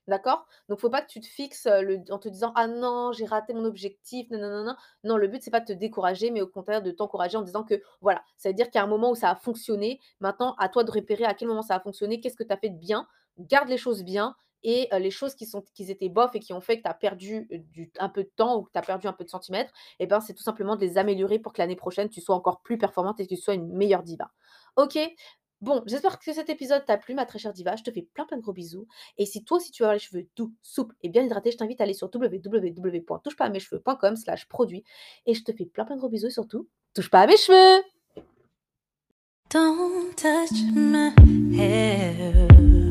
D'accord? 0.08 0.46
Donc, 0.70 0.80
faut 0.80 0.92
pas 0.92 1.02
que 1.02 1.08
tu 1.08 1.20
te 1.20 1.25
fixes 1.25 1.66
le, 1.66 2.04
en 2.12 2.20
te 2.20 2.30
disant 2.30 2.54
Ah 2.56 2.68
non, 2.68 3.12
j'ai 3.12 3.25
raté 3.25 3.56
mon 3.56 3.66
objectif. 3.66 4.30
Non, 4.30 4.38
non, 4.38 4.50
non, 4.52 4.64
non. 4.66 4.75
Non, 5.04 5.18
le 5.18 5.28
but, 5.28 5.42
c'est 5.42 5.50
pas 5.50 5.62
de 5.62 5.66
te 5.66 5.74
décourager, 5.74 6.30
mais 6.30 6.44
au 6.44 6.48
contraire 6.48 6.84
de 6.84 6.92
t'encourager 6.92 7.38
en 7.38 7.42
disant 7.42 7.64
que 7.64 7.82
voilà, 8.02 8.22
ça 8.38 8.50
veut 8.50 8.54
dire 8.54 8.68
qu'il 8.68 8.75
y 8.75 8.82
a 8.82 8.84
un 8.84 8.88
moment 8.88 9.10
où 9.10 9.16
ça 9.16 9.32
a 9.32 9.36
fonctionné. 9.36 10.00
Maintenant, 10.20 10.54
à 10.60 10.70
toi 10.70 10.84
de 10.84 10.92
repérer 10.92 11.25
à 11.25 11.34
quel 11.34 11.48
moment 11.48 11.64
ça 11.64 11.74
a 11.74 11.80
fonctionné, 11.80 12.20
qu'est-ce 12.20 12.38
que 12.38 12.44
tu 12.44 12.54
as 12.54 12.58
fait 12.58 12.70
de 12.70 12.78
bien. 12.78 13.08
Garde 13.40 13.68
les 13.68 13.78
choses 13.78 14.04
bien 14.04 14.36
et 14.64 14.88
les 15.00 15.12
choses 15.12 15.36
qui, 15.36 15.46
sont, 15.46 15.64
qui 15.74 15.90
étaient 15.92 16.10
bof 16.10 16.36
et 16.36 16.40
qui 16.40 16.54
ont 16.54 16.62
fait 16.62 16.78
que 16.78 16.84
tu 16.84 16.90
as 16.90 16.94
perdu 16.94 17.48
du, 17.72 17.92
un 18.00 18.10
peu 18.10 18.24
de 18.24 18.32
temps 18.36 18.58
ou 18.58 18.64
que 18.64 18.72
tu 18.72 18.80
as 18.80 18.82
perdu 18.82 19.08
un 19.08 19.14
peu 19.14 19.24
de 19.24 19.30
centimètres, 19.30 19.72
eh 20.00 20.08
ben, 20.08 20.20
c'est 20.20 20.34
tout 20.34 20.44
simplement 20.44 20.76
de 20.76 20.82
les 20.82 20.98
améliorer 20.98 21.40
pour 21.40 21.54
que 21.54 21.62
l'année 21.62 21.76
prochaine, 21.76 22.10
tu 22.10 22.22
sois 22.22 22.36
encore 22.36 22.62
plus 22.62 22.78
performante 22.78 23.20
et 23.20 23.28
que 23.28 23.36
tu 23.36 23.40
sois 23.40 23.54
une 23.54 23.72
meilleure 23.72 24.04
diva. 24.04 24.32
Ok? 24.76 24.98
Bon, 25.62 25.82
j'espère 25.86 26.20
que 26.20 26.34
cet 26.34 26.50
épisode 26.50 26.84
t'a 26.86 26.98
plu, 26.98 27.16
ma 27.16 27.26
très 27.26 27.40
chère 27.40 27.54
diva. 27.54 27.76
Je 27.76 27.84
te 27.84 27.92
fais 27.92 28.02
plein 28.02 28.26
plein 28.26 28.38
de 28.38 28.42
gros 28.42 28.54
bisous. 28.54 28.88
Et 29.18 29.26
si 29.26 29.44
toi 29.44 29.58
aussi 29.58 29.72
tu 29.72 29.84
avoir 29.84 29.94
les 29.94 30.00
cheveux 30.00 30.28
doux, 30.36 30.54
souples 30.62 30.96
et 31.02 31.10
bien 31.10 31.24
hydratés, 31.24 31.52
je 31.52 31.58
t'invite 31.58 31.80
à 31.80 31.86
aller 31.86 31.94
sur 31.94 32.10
www.touchepas-à-mes-cheveux.com 32.14 34.16
slash 34.16 34.48
produit. 34.48 34.84
Et 35.26 35.34
je 35.34 35.44
te 35.44 35.52
fais 35.54 35.66
plein 35.66 35.86
plein 35.86 35.96
de 35.96 36.02
gros 36.02 36.10
bisous 36.10 36.28
et 36.28 36.32
surtout, 36.32 36.68
touche 36.94 37.10
pas 37.10 37.22
à 37.22 37.28
mes 37.28 37.38
cheveux 37.38 37.84
Don't 39.50 40.16
touch 40.16 40.52
my 40.74 41.14
hair 41.58 42.85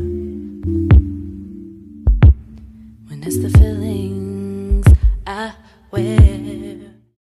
the 3.41 3.51
feelings 3.59 4.87
I 5.27 5.53
wear 5.91 6.24